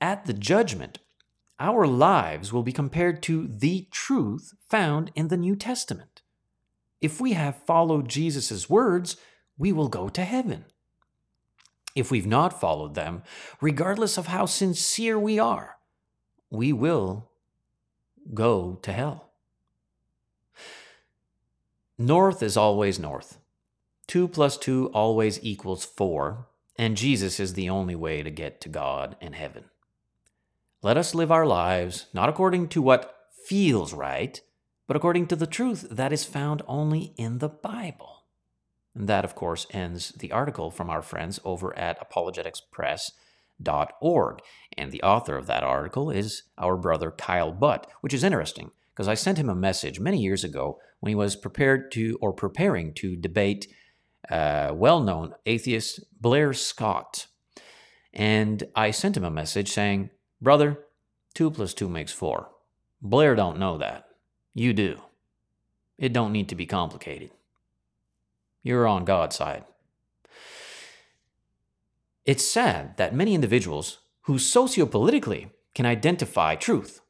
At 0.00 0.26
the 0.26 0.32
judgment, 0.32 0.98
our 1.58 1.86
lives 1.86 2.52
will 2.52 2.62
be 2.62 2.72
compared 2.72 3.22
to 3.24 3.48
the 3.48 3.88
truth 3.90 4.52
found 4.68 5.10
in 5.14 5.28
the 5.28 5.36
New 5.36 5.56
Testament. 5.56 6.22
If 7.00 7.20
we 7.20 7.32
have 7.32 7.64
followed 7.64 8.08
Jesus' 8.08 8.68
words, 8.68 9.16
we 9.58 9.72
will 9.72 9.88
go 9.88 10.08
to 10.08 10.24
heaven. 10.24 10.66
If 11.94 12.10
we've 12.10 12.26
not 12.26 12.60
followed 12.60 12.94
them, 12.94 13.22
regardless 13.60 14.18
of 14.18 14.26
how 14.26 14.46
sincere 14.46 15.18
we 15.18 15.38
are, 15.38 15.76
we 16.50 16.72
will 16.72 17.30
go 18.34 18.78
to 18.82 18.92
hell. 18.92 19.30
North 21.98 22.42
is 22.42 22.56
always 22.56 22.98
north. 22.98 23.38
Two 24.06 24.28
plus 24.28 24.58
two 24.58 24.90
always 24.92 25.42
equals 25.42 25.84
four, 25.84 26.46
and 26.78 26.96
Jesus 26.96 27.40
is 27.40 27.54
the 27.54 27.70
only 27.70 27.94
way 27.94 28.22
to 28.22 28.30
get 28.30 28.60
to 28.60 28.68
God 28.68 29.16
and 29.20 29.34
heaven. 29.34 29.64
Let 30.82 30.96
us 30.96 31.14
live 31.14 31.30
our 31.32 31.46
lives 31.46 32.06
not 32.12 32.28
according 32.28 32.68
to 32.68 32.82
what 32.82 33.14
feels 33.46 33.94
right, 33.94 34.40
but 34.86 34.96
according 34.96 35.26
to 35.28 35.36
the 35.36 35.46
truth 35.46 35.86
that 35.90 36.12
is 36.12 36.24
found 36.24 36.62
only 36.66 37.14
in 37.16 37.38
the 37.38 37.48
Bible. 37.48 38.24
And 38.94 39.08
that, 39.08 39.24
of 39.24 39.34
course, 39.34 39.66
ends 39.70 40.10
the 40.10 40.32
article 40.32 40.70
from 40.70 40.90
our 40.90 41.00
friends 41.02 41.40
over 41.44 41.76
at 41.78 41.98
apologeticspress.org. 42.00 44.38
And 44.76 44.92
the 44.92 45.02
author 45.02 45.36
of 45.36 45.46
that 45.46 45.62
article 45.62 46.10
is 46.10 46.42
our 46.58 46.76
brother 46.76 47.10
Kyle 47.10 47.52
Butt, 47.52 47.90
which 48.00 48.14
is 48.14 48.24
interesting 48.24 48.70
because 48.94 49.08
I 49.08 49.14
sent 49.14 49.38
him 49.38 49.48
a 49.48 49.54
message 49.54 50.00
many 50.00 50.18
years 50.18 50.44
ago 50.44 50.78
when 51.00 51.10
he 51.10 51.14
was 51.14 51.36
prepared 51.36 51.92
to 51.92 52.18
or 52.20 52.32
preparing 52.32 52.94
to 52.94 53.16
debate 53.16 53.68
uh, 54.30 54.72
well 54.74 55.00
known 55.00 55.34
atheist 55.44 56.00
Blair 56.20 56.52
Scott. 56.52 57.26
And 58.12 58.64
I 58.74 58.90
sent 58.90 59.16
him 59.16 59.24
a 59.24 59.30
message 59.30 59.70
saying, 59.70 60.10
Brother, 60.40 60.78
two 61.34 61.50
plus 61.50 61.74
two 61.74 61.88
makes 61.88 62.12
four. 62.12 62.50
Blair 63.00 63.34
don't 63.34 63.58
know 63.58 63.78
that. 63.78 64.08
You 64.54 64.72
do. 64.72 65.00
It 65.98 66.12
don't 66.12 66.32
need 66.32 66.48
to 66.50 66.54
be 66.54 66.66
complicated. 66.66 67.30
You're 68.62 68.86
on 68.86 69.04
God's 69.04 69.36
side. 69.36 69.64
It's 72.24 72.44
sad 72.44 72.96
that 72.96 73.14
many 73.14 73.34
individuals 73.34 73.98
who 74.22 74.34
sociopolitically 74.34 75.50
can 75.74 75.86
identify 75.86 76.56
truth, 76.56 77.00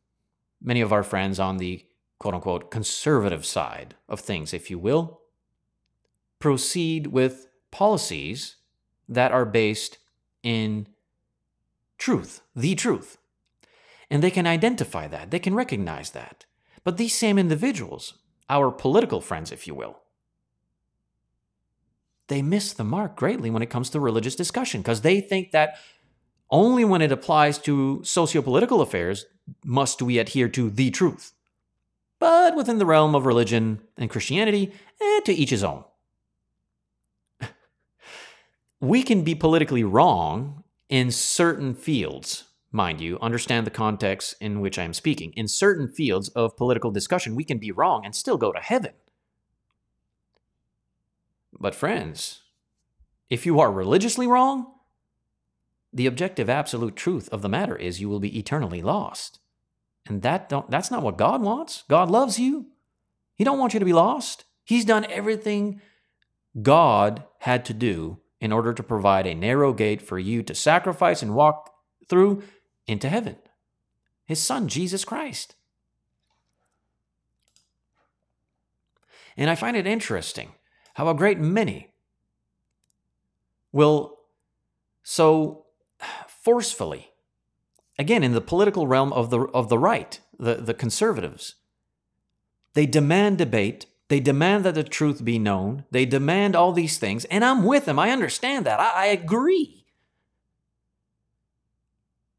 many 0.61 0.81
of 0.81 0.93
our 0.93 1.03
friends 1.03 1.41
on 1.41 1.57
the 1.57 1.87
quote 2.19 2.35
unquote 2.35 2.71
conservative 2.71 3.47
side 3.47 3.95
of 4.09 4.21
things, 4.21 4.53
if 4.53 4.71
you 4.71 4.79
will, 4.79 5.21
proceed 6.39 7.09
with 7.09 7.49
policies 7.71 8.57
that 9.09 9.33
are 9.33 9.45
based 9.45 9.99
in 10.43 10.87
truth, 11.99 12.43
the 12.55 12.75
truth. 12.75 13.19
And 14.11 14.23
they 14.23 14.31
can 14.31 14.47
identify 14.47 15.09
that, 15.09 15.31
they 15.31 15.39
can 15.39 15.55
recognize 15.55 16.11
that. 16.11 16.45
But 16.85 16.97
these 16.97 17.15
same 17.15 17.39
individuals, 17.39 18.15
our 18.49 18.71
political 18.71 19.21
friends, 19.21 19.51
if 19.51 19.67
you 19.67 19.75
will, 19.75 19.99
they 22.29 22.43
miss 22.43 22.73
the 22.73 22.85
mark 22.85 23.17
greatly 23.17 23.51
when 23.51 23.63
it 23.63 23.71
comes 23.71 23.91
to 23.91 24.01
religious 24.01 24.37
discussion 24.37 24.83
because 24.83 25.01
they 25.01 25.21
think 25.21 25.53
that 25.53 25.79
only 26.51 26.85
when 26.85 27.03
it 27.03 27.13
applies 27.13 27.59
to 27.59 28.01
socio-political 28.05 28.81
affairs 28.81 29.27
must 29.65 30.03
we 30.03 30.19
adhere 30.19 30.49
to 30.49 30.71
the 30.71 30.91
truth. 30.91 31.33
But 32.19 32.57
within 32.57 32.79
the 32.79 32.87
realm 32.87 33.15
of 33.15 33.27
religion 33.27 33.81
and 33.97 34.11
Christianity, 34.11 34.73
eh, 35.01 35.21
to 35.25 35.33
each 35.33 35.51
his 35.51 35.65
own. 35.65 35.85
we 38.81 39.03
can 39.03 39.23
be 39.23 39.35
politically 39.35 39.85
wrong 39.85 40.56
in 40.89 41.11
certain 41.11 41.75
fields, 41.75 42.45
mind 42.71 43.01
you, 43.01 43.19
understand 43.21 43.67
the 43.67 43.71
context 43.71 44.35
in 44.41 44.61
which 44.61 44.79
I 44.79 44.85
am 44.85 44.95
speaking. 44.95 45.33
In 45.33 45.49
certain 45.49 45.89
fields 45.89 46.29
of 46.31 46.57
political 46.57 46.91
discussion, 46.91 47.35
we 47.35 47.45
can 47.45 47.59
be 47.59 47.73
wrong 47.73 48.05
and 48.05 48.15
still 48.15 48.37
go 48.37 48.53
to 48.53 48.61
heaven. 48.61 48.93
But, 51.59 51.75
friends, 51.75 52.43
if 53.31 53.47
you 53.47 53.59
are 53.61 53.73
religiously 53.73 54.27
wrong, 54.27 54.73
the 55.93 56.07
objective 56.07 56.51
absolute 56.51 56.95
truth 56.95 57.29
of 57.31 57.43
the 57.43 57.49
matter 57.49 57.75
is 57.75 58.01
you 58.01 58.09
will 58.09 58.21
be 58.21 58.39
eternally 58.39 58.83
lost. 58.83 59.41
And 60.07 60.23
that 60.23 60.49
don't, 60.49 60.71
that's 60.71 60.91
not 60.91 61.03
what 61.03 61.17
God 61.17 61.43
wants. 61.43 61.85
God 61.89 62.11
loves 62.11 62.39
you. 62.39 62.67
He 63.35 63.45
don't 63.45 63.59
want 63.59 63.75
you 63.75 63.81
to 63.81 63.87
be 63.87 63.93
lost. 63.93 64.45
He's 64.65 64.85
done 64.85 65.07
everything 65.09 65.81
God 66.61 67.25
had 67.41 67.65
to 67.67 67.75
do 67.75 68.19
in 68.41 68.53
order 68.53 68.73
to 68.73 68.83
provide 68.83 69.27
a 69.27 69.35
narrow 69.35 69.73
gate 69.73 70.03
for 70.03 70.19
you 70.19 70.43
to 70.43 70.55
sacrifice 70.55 71.23
and 71.23 71.35
walk 71.35 71.73
through 72.09 72.43
into 72.87 73.09
heaven. 73.09 73.37
His 74.27 74.41
son, 74.41 74.69
Jesus 74.69 75.05
Christ. 75.05 75.55
And 79.37 79.51
I 79.51 79.55
find 79.55 79.77
it 79.77 79.87
interesting 79.87 80.53
how 80.95 81.09
a 81.09 81.15
great 81.15 81.39
many 81.39 81.93
will 83.73 84.19
so 85.03 85.67
forcefully, 86.27 87.11
again, 87.99 88.23
in 88.23 88.33
the 88.33 88.41
political 88.41 88.87
realm 88.87 89.13
of 89.13 89.31
the, 89.31 89.41
of 89.41 89.69
the 89.69 89.79
right, 89.79 90.21
the, 90.39 90.55
the 90.55 90.75
conservatives, 90.75 91.57
they 92.75 92.87
demand 92.87 93.39
debate. 93.39 93.87
They 94.09 94.21
demand 94.21 94.65
that 94.65 94.75
the 94.75 94.85
truth 94.85 95.25
be 95.25 95.39
known. 95.39 95.85
They 95.91 96.07
demand 96.07 96.55
all 96.55 96.73
these 96.73 96.99
things. 96.99 97.25
And 97.27 97.45
I'm 97.45 97.65
with 97.65 97.87
them. 97.87 97.99
I 97.99 98.11
understand 98.11 98.65
that. 98.67 98.79
I, 98.79 98.93
I 98.95 99.07
agree. 99.07 99.85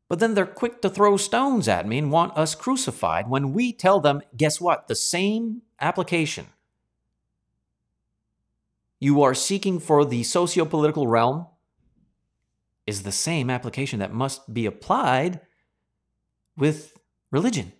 But 0.07 0.19
then 0.19 0.33
they're 0.33 0.45
quick 0.45 0.81
to 0.81 0.89
throw 0.89 1.17
stones 1.17 1.67
at 1.67 1.87
me 1.87 1.97
and 1.97 2.11
want 2.11 2.37
us 2.37 2.55
crucified 2.55 3.29
when 3.29 3.51
we 3.51 3.73
tell 3.73 3.99
them, 3.99 4.21
guess 4.35 4.61
what? 4.61 4.87
The 4.87 4.95
same 4.95 5.63
application 5.81 6.47
you 8.99 9.21
are 9.21 9.33
seeking 9.33 9.79
for 9.79 10.05
the 10.05 10.23
socio 10.23 10.65
political 10.65 11.07
realm 11.07 11.47
is 12.85 13.03
the 13.03 13.11
same 13.11 13.49
application 13.49 13.99
that 13.99 14.13
must 14.13 14.53
be 14.53 14.65
applied 14.65 15.41
with 16.55 16.97
religion. 17.31 17.73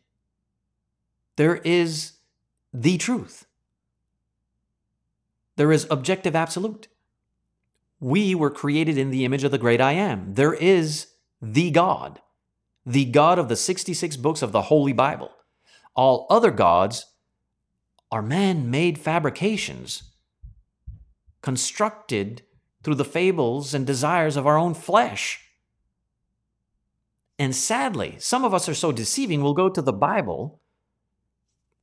There 1.38 1.56
is 1.56 2.14
the 2.74 2.98
truth, 2.98 3.47
there 5.58 5.72
is 5.72 5.86
objective 5.92 6.36
absolute. 6.36 6.88
We 8.00 8.34
were 8.34 8.50
created 8.50 8.98
in 8.98 9.10
the 9.10 9.26
image 9.26 9.44
of 9.44 9.52
the 9.52 9.58
great 9.58 9.82
I 9.82 9.92
am. 9.94 10.36
There 10.36 10.54
is 10.54 11.08
the 11.42 11.72
God, 11.72 12.22
the 12.86 13.06
God 13.06 13.38
of 13.38 13.50
the 13.50 13.56
66 13.56 14.16
books 14.18 14.42
of 14.42 14.52
the 14.52 14.64
Holy 14.64 14.94
Bible. 14.94 15.32
All 15.96 16.28
other 16.30 16.52
gods 16.52 17.08
are 18.12 18.22
man 18.22 18.72
made 18.72 18.98
fabrications 18.98 20.04
constructed 21.42 22.44
through 22.84 22.96
the 22.96 23.06
fables 23.06 23.74
and 23.74 23.86
desires 23.86 24.38
of 24.38 24.46
our 24.46 24.58
own 24.58 24.74
flesh. 24.74 25.42
And 27.40 27.56
sadly, 27.56 28.16
some 28.20 28.46
of 28.46 28.54
us 28.54 28.70
are 28.70 28.74
so 28.74 28.92
deceiving, 28.92 29.42
we'll 29.42 29.54
go 29.54 29.70
to 29.70 29.82
the 29.82 29.94
Bible, 29.94 30.62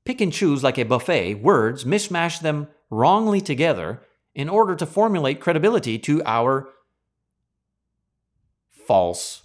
pick 0.04 0.20
and 0.20 0.32
choose 0.32 0.62
like 0.62 0.78
a 0.78 0.84
buffet 0.84 1.34
words, 1.34 1.84
mishmash 1.84 2.40
them 2.40 2.68
wrongly 2.94 3.40
together 3.40 4.02
in 4.34 4.48
order 4.48 4.74
to 4.74 4.86
formulate 4.86 5.40
credibility 5.40 5.98
to 5.98 6.22
our 6.24 6.68
false 8.70 9.42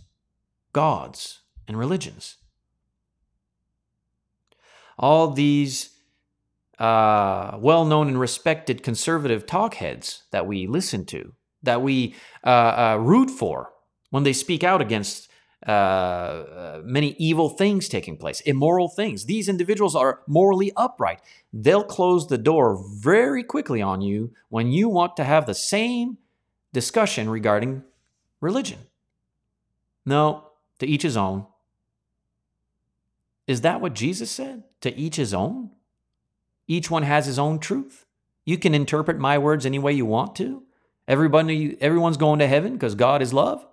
gods 0.73 1.41
and 1.67 1.77
religions. 1.77 2.37
All 4.97 5.31
these 5.31 5.91
uh, 6.77 7.57
well 7.59 7.85
known 7.85 8.07
and 8.07 8.19
respected 8.19 8.83
conservative 8.83 9.45
talkheads 9.45 10.23
that 10.31 10.47
we 10.47 10.67
listen 10.67 11.05
to, 11.05 11.33
that 11.63 11.81
we 11.81 12.15
uh, 12.45 12.49
uh, 12.49 12.97
root 12.99 13.29
for 13.29 13.71
when 14.09 14.23
they 14.23 14.33
speak 14.33 14.63
out 14.63 14.81
against 14.81 15.28
uh, 15.67 15.71
uh, 15.71 16.81
many 16.85 17.15
evil 17.19 17.49
things 17.49 17.89
taking 17.89 18.15
place, 18.15 18.39
immoral 18.41 18.87
things. 18.87 19.25
These 19.25 19.49
individuals 19.49 19.95
are 19.95 20.21
morally 20.25 20.71
upright. 20.77 21.19
They'll 21.51 21.83
close 21.83 22.27
the 22.27 22.37
door 22.37 22.81
very 22.95 23.43
quickly 23.43 23.81
on 23.81 24.01
you 24.01 24.31
when 24.47 24.71
you 24.71 24.87
want 24.87 25.17
to 25.17 25.23
have 25.23 25.45
the 25.45 25.53
same 25.53 26.17
discussion 26.71 27.29
regarding 27.29 27.83
religion. 28.39 28.79
No, 30.05 30.45
to 30.79 30.87
each 30.87 31.03
his 31.03 31.17
own. 31.17 31.45
Is 33.45 33.61
that 33.61 33.81
what 33.81 33.93
Jesus 33.95 34.31
said? 34.31 34.63
To 34.81 34.95
each 34.95 35.17
his 35.17 35.33
own? 35.33 35.71
Each 36.67 36.89
one 36.89 37.03
has 37.03 37.25
his 37.25 37.39
own 37.39 37.59
truth. 37.59 38.05
You 38.45 38.57
can 38.57 38.73
interpret 38.73 39.17
my 39.19 39.37
words 39.37 39.65
any 39.65 39.79
way 39.79 39.91
you 39.91 40.05
want 40.05 40.35
to. 40.37 40.63
Everybody, 41.07 41.75
everyone's 41.81 42.17
going 42.17 42.39
to 42.39 42.47
heaven 42.47 42.73
because 42.73 42.95
God 42.95 43.21
is 43.21 43.33
love. 43.33 43.65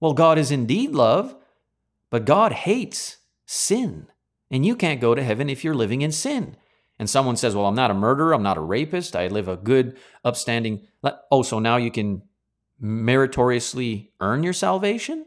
Well, 0.00 0.12
God 0.12 0.38
is 0.38 0.50
indeed 0.50 0.92
love, 0.92 1.36
but 2.10 2.24
God 2.24 2.52
hates 2.52 3.18
sin. 3.46 4.06
And 4.50 4.64
you 4.64 4.76
can't 4.76 5.00
go 5.00 5.14
to 5.14 5.22
heaven 5.22 5.50
if 5.50 5.64
you're 5.64 5.74
living 5.74 6.02
in 6.02 6.12
sin. 6.12 6.56
And 6.98 7.08
someone 7.08 7.36
says, 7.36 7.54
Well, 7.54 7.66
I'm 7.66 7.74
not 7.74 7.90
a 7.90 7.94
murderer. 7.94 8.34
I'm 8.34 8.42
not 8.42 8.56
a 8.56 8.62
rapist. 8.62 9.14
I 9.14 9.28
live 9.28 9.48
a 9.48 9.56
good, 9.56 9.96
upstanding. 10.24 10.86
Oh, 11.30 11.42
so 11.42 11.58
now 11.58 11.76
you 11.76 11.90
can 11.90 12.22
meritoriously 12.80 14.12
earn 14.20 14.42
your 14.42 14.52
salvation? 14.52 15.26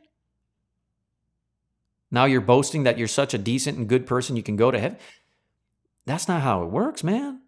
Now 2.09 2.25
you're 2.25 2.41
boasting 2.41 2.83
that 2.83 2.97
you're 2.97 3.07
such 3.07 3.33
a 3.33 3.37
decent 3.37 3.77
and 3.77 3.87
good 3.87 4.05
person 4.05 4.35
you 4.35 4.43
can 4.43 4.55
go 4.55 4.71
to 4.71 4.79
heaven. 4.79 4.97
That's 6.05 6.27
not 6.27 6.41
how 6.41 6.63
it 6.63 6.69
works, 6.69 7.03
man. 7.03 7.41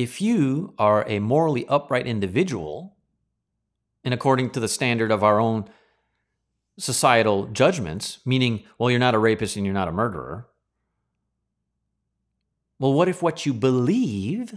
If 0.00 0.20
you 0.20 0.74
are 0.78 1.06
a 1.08 1.18
morally 1.18 1.66
upright 1.66 2.06
individual, 2.06 2.96
and 4.04 4.14
according 4.14 4.50
to 4.50 4.60
the 4.60 4.68
standard 4.68 5.10
of 5.10 5.22
our 5.22 5.38
own 5.38 5.68
societal 6.78 7.46
judgments, 7.46 8.18
meaning, 8.24 8.64
well, 8.78 8.90
you're 8.90 8.98
not 8.98 9.14
a 9.14 9.18
rapist 9.18 9.56
and 9.56 9.66
you're 9.66 9.74
not 9.74 9.88
a 9.88 9.92
murderer. 9.92 10.46
Well, 12.78 12.94
what 12.94 13.08
if 13.08 13.22
what 13.22 13.44
you 13.44 13.52
believe 13.52 14.56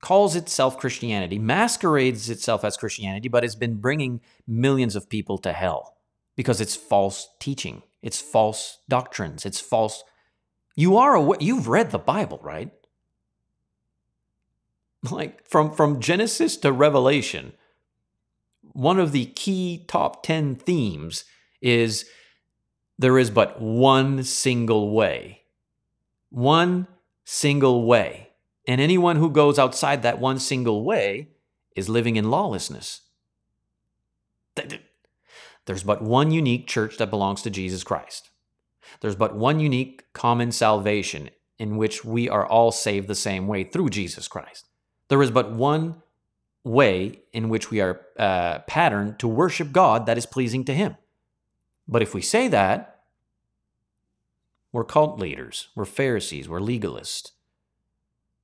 calls 0.00 0.34
itself 0.34 0.76
Christianity, 0.78 1.38
masquerades 1.38 2.28
itself 2.28 2.64
as 2.64 2.76
Christianity, 2.76 3.28
but 3.28 3.44
has 3.44 3.54
been 3.54 3.76
bringing 3.76 4.20
millions 4.46 4.96
of 4.96 5.08
people 5.08 5.38
to 5.38 5.52
hell? 5.52 5.94
because 6.36 6.60
it's 6.60 6.74
false 6.74 7.28
teaching, 7.38 7.82
it's 8.02 8.20
false 8.20 8.78
doctrines, 8.88 9.46
it's 9.46 9.60
false. 9.60 10.02
You 10.74 10.96
are 10.96 11.14
aware, 11.14 11.38
you've 11.40 11.68
read 11.68 11.90
the 11.90 11.98
Bible, 11.98 12.40
right? 12.42 12.72
Like 15.10 15.46
from, 15.46 15.72
from 15.72 16.00
Genesis 16.00 16.56
to 16.58 16.72
Revelation, 16.72 17.52
one 18.72 18.98
of 18.98 19.12
the 19.12 19.26
key 19.26 19.84
top 19.86 20.22
10 20.22 20.56
themes 20.56 21.24
is 21.60 22.06
there 22.98 23.18
is 23.18 23.30
but 23.30 23.60
one 23.60 24.22
single 24.22 24.90
way. 24.92 25.42
One 26.30 26.86
single 27.24 27.86
way. 27.86 28.30
And 28.66 28.80
anyone 28.80 29.16
who 29.16 29.30
goes 29.30 29.58
outside 29.58 30.02
that 30.02 30.20
one 30.20 30.38
single 30.38 30.84
way 30.84 31.28
is 31.76 31.88
living 31.88 32.16
in 32.16 32.30
lawlessness. 32.30 33.02
There's 35.66 35.82
but 35.82 36.02
one 36.02 36.30
unique 36.30 36.66
church 36.66 36.98
that 36.98 37.10
belongs 37.10 37.42
to 37.42 37.50
Jesus 37.50 37.84
Christ. 37.84 38.30
There's 39.00 39.16
but 39.16 39.34
one 39.34 39.60
unique 39.60 40.04
common 40.12 40.52
salvation 40.52 41.30
in 41.58 41.76
which 41.76 42.04
we 42.04 42.28
are 42.28 42.46
all 42.46 42.72
saved 42.72 43.08
the 43.08 43.14
same 43.14 43.46
way 43.46 43.64
through 43.64 43.90
Jesus 43.90 44.28
Christ. 44.28 44.66
There 45.08 45.22
is 45.22 45.30
but 45.30 45.52
one 45.52 46.02
way 46.64 47.20
in 47.32 47.48
which 47.48 47.70
we 47.70 47.80
are 47.80 48.00
uh, 48.18 48.60
patterned 48.60 49.18
to 49.18 49.28
worship 49.28 49.72
God 49.72 50.06
that 50.06 50.18
is 50.18 50.26
pleasing 50.26 50.64
to 50.64 50.74
Him. 50.74 50.96
But 51.86 52.02
if 52.02 52.14
we 52.14 52.22
say 52.22 52.48
that, 52.48 53.02
we're 54.72 54.84
cult 54.84 55.18
leaders, 55.18 55.68
we're 55.76 55.84
Pharisees, 55.84 56.48
we're 56.48 56.60
legalists. 56.60 57.32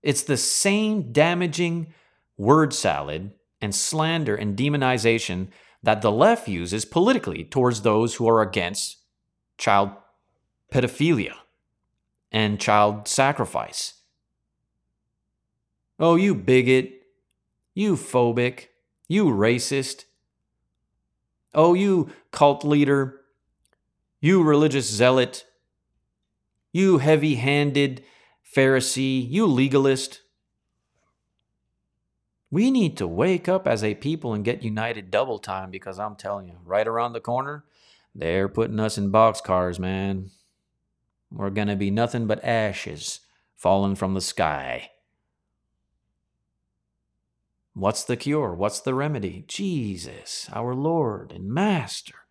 It's 0.03 0.23
the 0.23 0.37
same 0.37 1.13
damaging 1.13 1.93
word 2.37 2.73
salad 2.73 3.33
and 3.61 3.75
slander 3.75 4.35
and 4.35 4.57
demonization 4.57 5.49
that 5.83 6.03
the 6.03 6.13
left 6.13 6.49
uses 6.49 6.85
politically 6.85 7.45
towards 7.45 7.83
those 7.83 8.15
who 8.15 8.29
are 8.29 8.43
against 8.43 8.99
child 9.59 9.91
pedophilia 10.73 11.35
and 12.31 12.61
child 12.61 13.09
sacrifice. 13.09 14.00
Oh, 16.03 16.17
you 16.17 16.35
bigot, 16.35 17.03
you 17.75 17.95
phobic, 17.95 18.69
you 19.07 19.27
racist. 19.27 20.07
Oh, 21.53 21.75
you 21.75 22.11
cult 22.31 22.65
leader, 22.65 23.21
you 24.19 24.43
religious 24.43 24.91
zealot, 24.91 25.45
you 26.73 26.99
heavy 26.99 27.35
handed 27.35 28.03
Pharisee, 28.55 29.31
you 29.31 29.47
legalist. 29.47 30.21
We 32.51 32.71
need 32.71 32.97
to 32.97 33.07
wake 33.07 33.49
up 33.49 33.69
as 33.69 33.85
a 33.85 33.95
people 33.95 34.33
and 34.33 34.45
get 34.45 34.65
united 34.65 35.11
double 35.11 35.39
time 35.39 35.71
because 35.71 35.99
I'm 35.99 36.17
telling 36.17 36.49
you, 36.49 36.57
right 36.65 36.89
around 36.89 37.13
the 37.13 37.21
corner, 37.21 37.65
they're 38.15 38.49
putting 38.49 38.81
us 38.81 38.99
in 38.99 39.13
boxcars, 39.13 39.79
man. 39.79 40.31
We're 41.31 41.51
going 41.51 41.69
to 41.69 41.77
be 41.77 41.93
nothing 41.93 42.27
but 42.27 42.43
ashes 42.43 43.21
falling 43.55 43.95
from 43.95 44.15
the 44.15 44.21
sky. 44.21 44.91
What's 47.81 48.05
the 48.05 48.19
cure? 48.19 48.55
What's 48.55 48.81
the 48.81 48.93
remedy? 48.93 49.47
Jesus, 49.49 50.51
our 50.53 50.75
Lord 50.75 51.33
and 51.33 51.49
Master. 51.49 52.27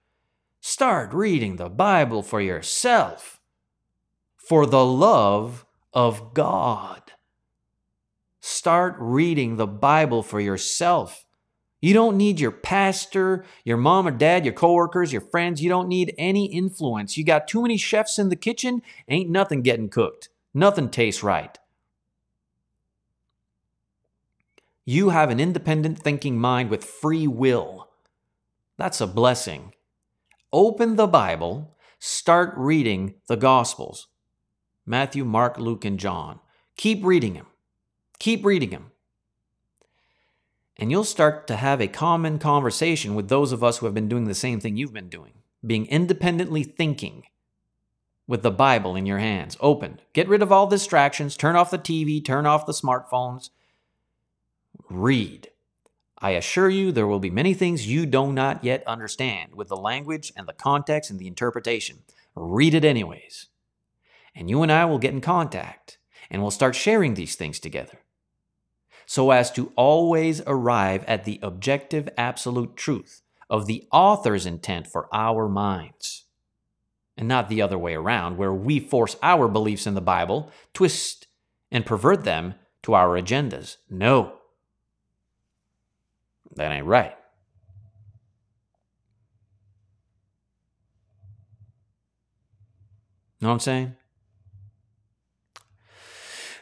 Start 0.62 1.12
reading 1.12 1.56
the 1.56 1.70
Bible 1.70 2.22
for 2.22 2.40
yourself. 2.40 3.40
For 4.38 4.68
the 4.68 4.86
love 4.86 5.66
of 5.92 6.36
God. 6.36 7.14
Start 8.40 8.96
reading 9.00 9.56
the 9.56 9.66
Bible 9.66 10.22
for 10.22 10.40
yourself. 10.40 11.26
You 11.82 11.96
don't 11.96 12.16
need 12.16 12.40
your 12.40 12.52
pastor, 12.52 13.44
your 13.64 13.78
mom 13.78 14.08
or 14.08 14.12
dad, 14.12 14.46
your 14.46 14.54
coworkers, 14.54 15.12
your 15.12 15.24
friends. 15.24 15.64
You 15.64 15.70
don't 15.70 15.88
need 15.88 16.14
any 16.20 16.46
influence. 16.46 17.18
You 17.18 17.26
got 17.26 17.48
too 17.48 17.64
many 17.64 17.78
chefs 17.78 18.20
in 18.20 18.30
the 18.30 18.36
kitchen, 18.36 18.84
ain't 19.08 19.32
nothing 19.32 19.64
getting 19.64 19.90
cooked. 19.90 20.30
Nothing 20.54 20.90
tastes 20.90 21.24
right. 21.24 21.58
You 24.90 25.10
have 25.10 25.30
an 25.30 25.40
independent 25.40 26.00
thinking 26.00 26.40
mind 26.40 26.72
with 26.72 26.84
free 26.84 27.28
will. 27.28 27.90
That's 28.78 29.00
a 29.00 29.06
blessing. 29.06 29.74
Open 30.52 30.96
the 30.96 31.06
Bible, 31.06 31.78
start 32.00 32.56
reading 32.58 33.14
the 33.28 33.38
Gospels 33.38 34.08
Matthew, 34.88 35.24
Mark, 35.24 35.60
Luke, 35.60 35.86
and 35.86 36.00
John. 36.00 36.40
Keep 36.76 37.06
reading 37.06 37.36
them. 37.36 37.46
Keep 38.18 38.44
reading 38.44 38.72
them 38.72 38.92
and 40.80 40.90
you'll 40.90 41.04
start 41.04 41.46
to 41.46 41.58
have 41.58 41.82
a 41.82 41.88
common 41.88 42.40
conversation 42.40 43.14
with 43.14 43.28
those 43.28 43.52
of 43.52 43.64
us 43.64 43.78
who 43.78 43.86
have 43.86 43.94
been 43.94 44.08
doing 44.08 44.24
the 44.24 44.34
same 44.34 44.60
thing 44.62 44.78
you've 44.78 44.94
been 44.94 45.10
doing, 45.10 45.34
being 45.64 45.86
independently 45.88 46.64
thinking 46.64 47.24
with 48.28 48.44
the 48.44 48.50
Bible 48.50 48.96
in 48.96 49.06
your 49.06 49.20
hands, 49.20 49.58
open. 49.60 50.00
Get 50.14 50.30
rid 50.30 50.42
of 50.42 50.54
all 50.54 50.68
distractions, 50.68 51.36
turn 51.36 51.58
off 51.58 51.70
the 51.70 51.78
TV, 51.78 52.24
turn 52.24 52.46
off 52.46 52.66
the 52.66 52.72
smartphones. 52.72 53.50
Read. 54.90 55.50
I 56.18 56.32
assure 56.32 56.70
you, 56.70 56.92
there 56.92 57.08
will 57.08 57.20
be 57.20 57.30
many 57.30 57.54
things 57.54 57.88
you 57.88 58.06
do 58.06 58.32
not 58.32 58.64
yet 58.64 58.84
understand 58.86 59.56
with 59.56 59.70
the 59.70 59.78
language 59.78 60.34
and 60.36 60.48
the 60.48 60.54
context 60.54 61.10
and 61.10 61.20
the 61.20 61.28
interpretation. 61.28 62.00
Read 62.36 62.74
it 62.74 62.84
anyways. 62.84 63.48
And 64.36 64.50
you 64.50 64.62
and 64.62 64.72
I 64.72 64.86
will 64.86 65.00
get 65.00 65.14
in 65.14 65.22
contact 65.22 65.98
and 66.30 66.42
we'll 66.42 66.52
start 66.52 66.76
sharing 66.76 67.14
these 67.14 67.36
things 67.36 67.60
together 67.60 68.00
so 69.06 69.32
as 69.32 69.52
to 69.52 69.72
always 69.76 70.40
arrive 70.46 71.04
at 71.06 71.24
the 71.24 71.40
objective 71.42 72.08
absolute 72.16 72.76
truth 72.76 73.24
of 73.50 73.66
the 73.66 73.88
author's 73.92 74.46
intent 74.46 74.86
for 74.86 75.08
our 75.12 75.50
minds. 75.50 76.26
And 77.18 77.28
not 77.28 77.50
the 77.50 77.62
other 77.62 77.78
way 77.78 77.96
around, 77.96 78.38
where 78.38 78.54
we 78.54 78.80
force 78.80 79.16
our 79.24 79.48
beliefs 79.48 79.88
in 79.88 79.96
the 79.96 80.00
Bible, 80.00 80.52
twist 80.74 81.26
and 81.72 81.86
pervert 81.86 82.24
them 82.24 82.54
to 82.84 82.94
our 82.94 83.20
agendas. 83.20 83.78
No. 83.90 84.39
That 86.56 86.72
ain't 86.72 86.86
right. 86.86 87.16
Know 93.42 93.48
what 93.48 93.54
I'm 93.54 93.60
saying? 93.60 93.96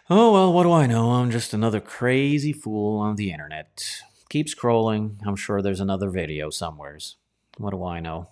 Oh, 0.10 0.32
well, 0.32 0.54
what 0.54 0.64
do 0.64 0.72
I 0.72 0.86
know? 0.86 1.12
I'm 1.12 1.32
just 1.32 1.54
another 1.54 1.80
crazy 1.80 2.54
fool 2.54 3.00
on 3.00 3.16
the 3.16 3.32
internet. 3.32 3.84
Keep 4.30 4.48
scrolling. 4.48 5.18
I'm 5.26 5.36
sure 5.36 5.62
there's 5.62 5.80
another 5.80 6.10
video 6.10 6.50
somewheres. 6.50 7.18
What 7.58 7.72
do 7.72 7.84
I 7.84 8.00
know? 8.00 8.30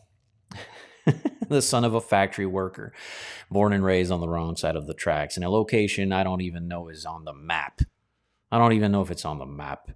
the 1.49 1.61
son 1.61 1.83
of 1.83 1.93
a 1.93 2.01
factory 2.01 2.45
worker, 2.45 2.93
born 3.49 3.73
and 3.73 3.83
raised 3.83 4.11
on 4.11 4.21
the 4.21 4.29
wrong 4.29 4.55
side 4.55 4.75
of 4.75 4.87
the 4.87 4.93
tracks 4.93 5.37
in 5.37 5.43
a 5.43 5.49
location 5.49 6.11
I 6.11 6.23
don't 6.23 6.41
even 6.41 6.67
know 6.67 6.87
is 6.89 7.05
on 7.05 7.25
the 7.25 7.33
map. 7.33 7.81
I 8.51 8.57
don't 8.57 8.73
even 8.73 8.91
know 8.91 9.01
if 9.01 9.11
it's 9.11 9.25
on 9.25 9.39
the 9.39 9.45
map. 9.45 9.91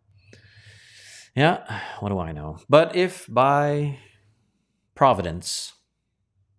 Yeah, 1.40 1.80
what 2.02 2.10
do 2.10 2.20
I 2.20 2.34
know? 2.34 2.60
But 2.68 2.98
if 2.98 3.26
by 3.30 4.00
providence 4.94 5.72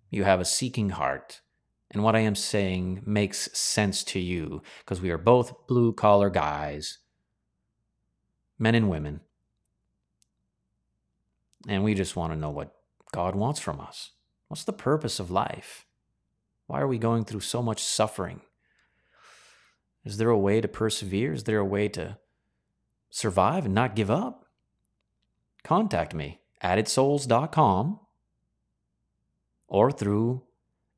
you 0.08 0.24
have 0.24 0.40
a 0.40 0.44
seeking 0.46 0.88
heart, 0.88 1.42
and 1.90 2.02
what 2.02 2.16
I 2.16 2.20
am 2.20 2.34
saying 2.34 3.02
makes 3.04 3.50
sense 3.52 4.02
to 4.04 4.18
you 4.18 4.62
because 4.78 5.02
we 5.02 5.10
are 5.10 5.18
both 5.18 5.66
blue 5.66 5.92
collar 5.92 6.30
guys, 6.30 6.96
men 8.58 8.74
and 8.74 8.88
women. 8.88 9.20
And 11.68 11.84
we 11.84 11.92
just 11.92 12.16
want 12.16 12.32
to 12.32 12.38
know 12.38 12.48
what 12.48 12.74
God 13.12 13.34
wants 13.34 13.60
from 13.60 13.80
us. 13.80 14.12
What's 14.48 14.64
the 14.64 14.72
purpose 14.72 15.20
of 15.20 15.30
life? 15.30 15.84
Why 16.68 16.80
are 16.80 16.88
we 16.88 16.96
going 16.96 17.26
through 17.26 17.40
so 17.40 17.60
much 17.62 17.82
suffering? 17.82 18.40
Is 20.06 20.16
there 20.16 20.30
a 20.30 20.38
way 20.38 20.62
to 20.62 20.68
persevere? 20.68 21.34
Is 21.34 21.44
there 21.44 21.58
a 21.58 21.66
way 21.66 21.88
to 21.88 22.16
survive 23.10 23.66
and 23.66 23.74
not 23.74 23.94
give 23.94 24.10
up? 24.10 24.46
Contact 25.62 26.14
me 26.14 26.40
at 26.60 26.78
addedsouls.com 26.78 28.00
or 29.68 29.92
through 29.92 30.42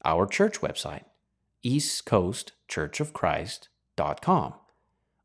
our 0.05 0.27
church 0.27 0.61
website, 0.61 1.05
eastcoastchurchofchrist.com. 1.65 4.55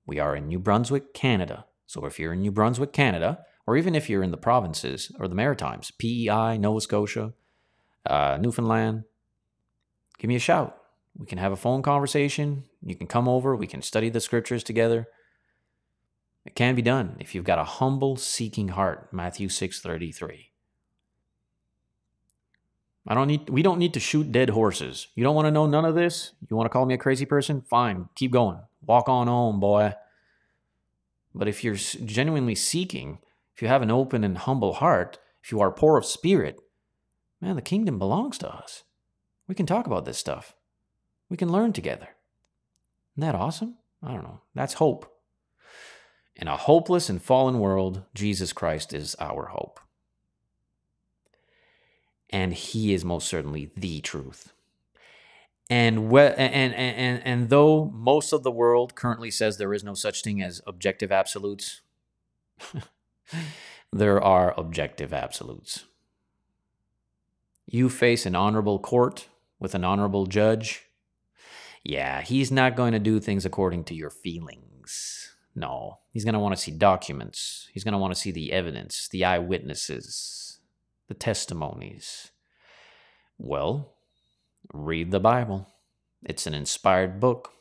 We 0.05 0.19
are 0.19 0.35
in 0.35 0.47
New 0.47 0.59
Brunswick, 0.59 1.11
Canada. 1.13 1.65
So 1.87 2.05
if 2.05 2.19
you're 2.19 2.33
in 2.33 2.41
New 2.41 2.51
Brunswick, 2.51 2.93
Canada, 2.93 3.39
or 3.65 3.75
even 3.77 3.95
if 3.95 4.07
you're 4.09 4.23
in 4.23 4.31
the 4.31 4.37
provinces 4.37 5.11
or 5.19 5.27
the 5.27 5.35
Maritimes, 5.35 5.91
PEI, 5.91 6.57
Nova 6.57 6.79
Scotia, 6.81 7.33
uh, 8.05 8.37
Newfoundland, 8.39 9.03
give 10.17 10.29
me 10.29 10.35
a 10.35 10.39
shout. 10.39 10.77
We 11.17 11.25
can 11.25 11.39
have 11.39 11.51
a 11.51 11.57
phone 11.57 11.81
conversation. 11.81 12.63
You 12.85 12.95
can 12.95 13.07
come 13.07 13.27
over. 13.27 13.55
We 13.55 13.67
can 13.67 13.81
study 13.81 14.09
the 14.09 14.21
scriptures 14.21 14.63
together. 14.63 15.07
It 16.47 16.55
can 16.55 16.75
be 16.75 16.81
done 16.81 17.17
if 17.19 17.35
you've 17.35 17.43
got 17.43 17.59
a 17.59 17.65
humble, 17.65 18.15
seeking 18.15 18.69
heart. 18.69 19.11
Matthew 19.11 19.49
6:33. 19.49 20.51
I 23.05 23.13
don't 23.13 23.27
need 23.27 23.49
we 23.49 23.61
don't 23.61 23.77
need 23.77 23.93
to 23.95 23.99
shoot 23.99 24.31
dead 24.31 24.51
horses. 24.51 25.09
You 25.13 25.25
don't 25.25 25.35
want 25.35 25.47
to 25.47 25.51
know 25.51 25.67
none 25.67 25.83
of 25.83 25.93
this? 25.93 26.31
You 26.49 26.55
want 26.55 26.65
to 26.65 26.69
call 26.69 26.85
me 26.85 26.93
a 26.93 26.97
crazy 26.97 27.25
person? 27.25 27.63
Fine, 27.63 28.07
keep 28.15 28.31
going. 28.31 28.59
Walk 28.81 29.09
on 29.09 29.27
home, 29.27 29.59
boy. 29.59 29.93
But 31.35 31.49
if 31.49 31.65
you're 31.65 31.75
genuinely 31.75 32.55
seeking, 32.55 33.19
if 33.53 33.61
you 33.61 33.67
have 33.67 33.81
an 33.81 33.91
open 33.91 34.23
and 34.23 34.37
humble 34.37 34.75
heart, 34.75 35.19
if 35.43 35.51
you 35.51 35.59
are 35.59 35.69
poor 35.69 35.97
of 35.97 36.05
spirit, 36.05 36.61
man, 37.41 37.57
the 37.57 37.61
kingdom 37.61 37.99
belongs 37.99 38.37
to 38.37 38.49
us. 38.49 38.83
We 39.49 39.55
can 39.55 39.65
talk 39.65 39.85
about 39.85 40.05
this 40.05 40.17
stuff. 40.17 40.55
We 41.29 41.35
can 41.35 41.51
learn 41.51 41.73
together. 41.73 42.15
Isn't 43.17 43.27
that 43.27 43.35
awesome? 43.35 43.75
I 44.01 44.13
don't 44.13 44.23
know. 44.23 44.39
That's 44.55 44.75
hope. 44.75 45.13
In 46.39 46.47
a 46.47 46.55
hopeless 46.55 47.09
and 47.09 47.21
fallen 47.21 47.59
world, 47.59 48.03
Jesus 48.13 48.53
Christ 48.53 48.93
is 48.93 49.15
our 49.19 49.47
hope 49.47 49.79
and 52.29 52.53
he 52.53 52.93
is 52.93 53.05
most 53.05 53.27
certainly 53.27 53.71
the 53.75 54.01
truth. 54.01 54.53
And, 55.69 56.09
we, 56.09 56.21
and, 56.21 56.73
and, 56.73 57.21
and 57.25 57.49
though 57.49 57.85
most 57.93 58.31
of 58.31 58.43
the 58.43 58.51
world 58.51 58.95
currently 58.95 59.31
says 59.31 59.57
there 59.57 59.73
is 59.73 59.83
no 59.83 59.93
such 59.93 60.21
thing 60.21 60.41
as 60.41 60.61
objective 60.65 61.11
absolutes, 61.11 61.81
there 63.91 64.21
are 64.21 64.53
objective 64.57 65.13
absolutes. 65.13 65.85
You 67.65 67.89
face 67.89 68.25
an 68.25 68.35
honorable 68.35 68.79
court 68.79 69.27
with 69.59 69.75
an 69.75 69.83
honorable 69.83 70.25
judge. 70.25 70.83
Yeah, 71.83 72.21
he's 72.21 72.49
not 72.49 72.77
going 72.77 72.93
to 72.93 72.99
do 72.99 73.19
things 73.19 73.45
according 73.45 73.83
to 73.85 73.95
your 73.95 74.09
feelings. 74.09 75.26
No, 75.57 75.97
he's 76.11 76.23
going 76.23 76.35
to 76.35 76.39
want 76.39 76.55
to 76.55 76.61
see 76.61 76.69
documents. 76.71 77.67
He's 77.73 77.83
going 77.83 77.93
to 77.93 77.97
want 77.97 78.13
to 78.13 78.19
see 78.19 78.29
the 78.29 78.53
evidence, 78.53 79.07
the 79.11 79.25
eyewitnesses, 79.25 80.59
the 81.07 81.15
testimonies? 81.15 82.29
Well, 83.39 83.95
read 84.71 85.09
the 85.09 85.19
Bible. 85.19 85.67
It's 86.23 86.45
an 86.45 86.53
inspired 86.53 87.19
book 87.19 87.53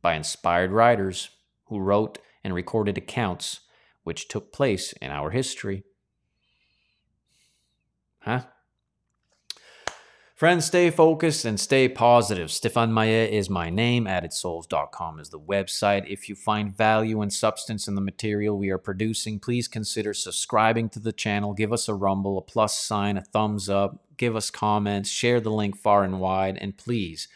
by 0.00 0.14
inspired 0.14 0.72
writers 0.72 1.28
who 1.66 1.78
wrote 1.78 2.16
and 2.42 2.54
recorded 2.54 2.96
accounts 2.96 3.60
which 4.02 4.28
took 4.28 4.50
place 4.50 4.94
in 4.94 5.10
our 5.10 5.28
history. 5.28 5.84
Huh? 8.20 8.44
Friends, 10.42 10.64
stay 10.64 10.90
focused 10.90 11.44
and 11.44 11.60
stay 11.60 11.88
positive. 11.88 12.50
Stefan 12.50 12.90
Maillet 12.90 13.30
is 13.30 13.48
my 13.48 13.70
name. 13.70 14.06
AddedSouls.com 14.06 15.20
is 15.20 15.28
the 15.28 15.38
website. 15.38 16.10
If 16.10 16.28
you 16.28 16.34
find 16.34 16.76
value 16.76 17.22
and 17.22 17.32
substance 17.32 17.86
in 17.86 17.94
the 17.94 18.00
material 18.00 18.58
we 18.58 18.70
are 18.70 18.78
producing, 18.78 19.38
please 19.38 19.68
consider 19.68 20.12
subscribing 20.12 20.88
to 20.88 20.98
the 20.98 21.12
channel. 21.12 21.54
Give 21.54 21.72
us 21.72 21.88
a 21.88 21.94
rumble, 21.94 22.38
a 22.38 22.42
plus 22.42 22.76
sign, 22.76 23.16
a 23.16 23.22
thumbs 23.22 23.68
up. 23.68 24.04
Give 24.16 24.34
us 24.34 24.50
comments. 24.50 25.08
Share 25.08 25.40
the 25.40 25.52
link 25.52 25.76
far 25.76 26.02
and 26.02 26.18
wide. 26.18 26.58
And 26.60 26.76
please 26.76 27.28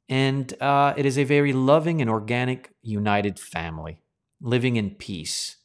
And 0.07 0.53
uh, 0.61 0.93
it 0.97 1.05
is 1.05 1.17
a 1.17 1.23
very 1.23 1.53
loving 1.53 2.01
and 2.01 2.09
organic, 2.09 2.71
united 2.81 3.39
family, 3.39 4.01
living 4.41 4.75
in 4.75 4.91
peace. 4.91 5.57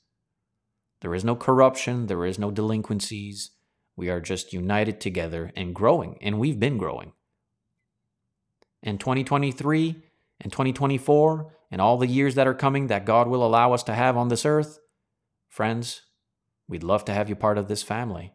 There 1.01 1.15
is 1.15 1.25
no 1.25 1.37
corruption, 1.37 2.07
there 2.07 2.25
is 2.25 2.39
no 2.39 2.51
delinquencies. 2.51 3.51
We 3.97 4.09
are 4.09 4.21
just 4.21 4.53
united 4.53 5.01
together 5.01 5.53
and 5.57 5.75
growing, 5.75 6.19
and 6.21 6.39
we've 6.39 6.61
been 6.61 6.79
growing. 6.79 7.13
In 8.83 8.99
2023 8.99 9.97
and 10.41 10.53
2024 10.53 11.56
and 11.71 11.81
all 11.81 11.97
the 11.97 12.07
years 12.07 12.35
that 12.35 12.47
are 12.47 12.55
coming 12.55 12.87
that 12.87 13.05
God 13.05 13.29
will 13.29 13.45
allow 13.45 13.73
us 13.73 13.83
to 13.85 13.95
have 13.95 14.17
on 14.17 14.29
this 14.29 14.45
earth, 14.47 14.79
friends, 15.49 16.03
we'd 16.69 16.83
love 16.83 17.05
to 17.07 17.15
have 17.15 17.29
you 17.29 17.37
part 17.37 17.59
of 17.59 17.69
this 17.69 17.83
family. 17.83 18.33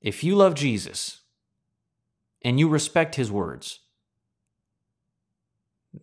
If 0.00 0.24
you 0.24 0.34
love 0.34 0.54
Jesus 0.54 1.22
and 2.42 2.58
you 2.58 2.68
respect 2.68 3.14
his 3.14 3.30
words, 3.30 3.80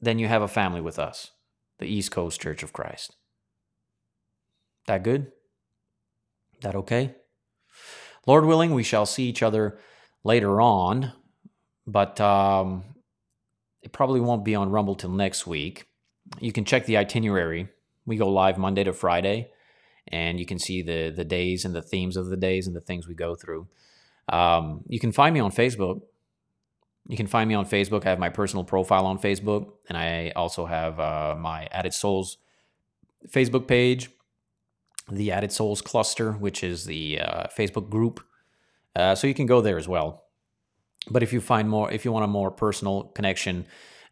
then 0.02 0.20
you 0.20 0.28
have 0.28 0.41
a 0.41 0.47
family 0.47 0.82
with 0.82 1.00
us, 1.00 1.32
the 1.80 1.86
East 1.86 2.12
Coast 2.12 2.39
Church 2.39 2.64
of 2.64 2.74
Christ. 2.74 3.16
That 4.88 5.04
good? 5.04 5.32
That 6.62 6.76
okay? 6.76 7.16
Lord 8.26 8.45
willing, 8.45 8.74
we 8.74 8.84
shall 8.84 9.06
see 9.06 9.26
each 9.26 9.43
other 9.43 9.80
later 10.24 10.62
on, 10.62 11.14
but 11.88 12.20
um, 12.22 12.84
it 13.82 13.91
probably 13.91 14.20
won't 14.20 14.45
be 14.45 14.56
on 14.56 14.70
Rumble 14.70 14.95
till 14.95 15.12
next 15.12 15.47
week. 15.47 15.88
You 16.39 16.51
can 16.51 16.65
check 16.65 16.86
the 16.86 16.97
itinerary. 16.97 17.69
We 18.05 18.17
go 18.17 18.30
live 18.30 18.57
Monday 18.57 18.84
to 18.84 18.93
Friday, 18.93 19.51
and 20.07 20.39
you 20.39 20.45
can 20.45 20.59
see 20.59 20.82
the 20.82 21.09
the 21.09 21.25
days 21.25 21.65
and 21.65 21.75
the 21.75 21.82
themes 21.82 22.17
of 22.17 22.27
the 22.30 22.38
days 22.38 22.67
and 22.67 22.75
the 22.75 22.82
things 22.82 23.07
we 23.07 23.15
go 23.15 23.36
through. 23.36 23.67
Um, 24.30 24.84
you 24.88 24.99
can 24.99 25.11
find 25.11 25.34
me 25.34 25.39
on 25.39 25.51
Facebook. 25.51 26.01
You 27.07 27.17
can 27.17 27.27
find 27.27 27.47
me 27.47 27.55
on 27.55 27.65
Facebook. 27.65 28.05
I 28.05 28.09
have 28.09 28.19
my 28.19 28.30
personal 28.30 28.63
profile 28.63 29.05
on 29.05 29.17
Facebook, 29.17 29.71
and 29.88 29.97
I 29.97 30.32
also 30.36 30.65
have 30.65 30.99
uh, 30.99 31.36
my 31.38 31.67
Added 31.71 31.93
Souls 31.93 32.38
Facebook 33.27 33.67
page, 33.67 34.09
the 35.11 35.32
Added 35.32 35.51
Souls 35.51 35.82
Cluster, 35.82 36.34
which 36.34 36.63
is 36.63 36.86
the 36.86 37.19
uh, 37.19 37.47
Facebook 37.47 37.89
group. 37.89 38.21
Uh, 38.95 39.15
so 39.15 39.27
you 39.27 39.34
can 39.34 39.45
go 39.45 39.61
there 39.61 39.77
as 39.77 39.88
well. 39.88 40.25
But 41.09 41.23
if 41.23 41.34
you 41.34 41.41
find 41.41 41.69
more, 41.69 41.91
if 41.91 42.05
you 42.05 42.11
want 42.11 42.25
a 42.25 42.27
more 42.27 42.51
personal 42.51 43.03
connection, 43.03 43.65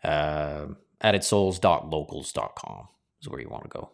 uh, 0.03 0.67
addedsouls.locals.com 1.03 2.87
is 3.21 3.29
where 3.29 3.41
you 3.41 3.49
want 3.49 3.63
to 3.63 3.69
go. 3.69 3.91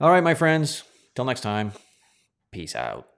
All 0.00 0.10
right, 0.10 0.22
my 0.22 0.34
friends. 0.34 0.82
Till 1.14 1.24
next 1.24 1.40
time. 1.40 1.72
Peace 2.52 2.76
out. 2.76 3.08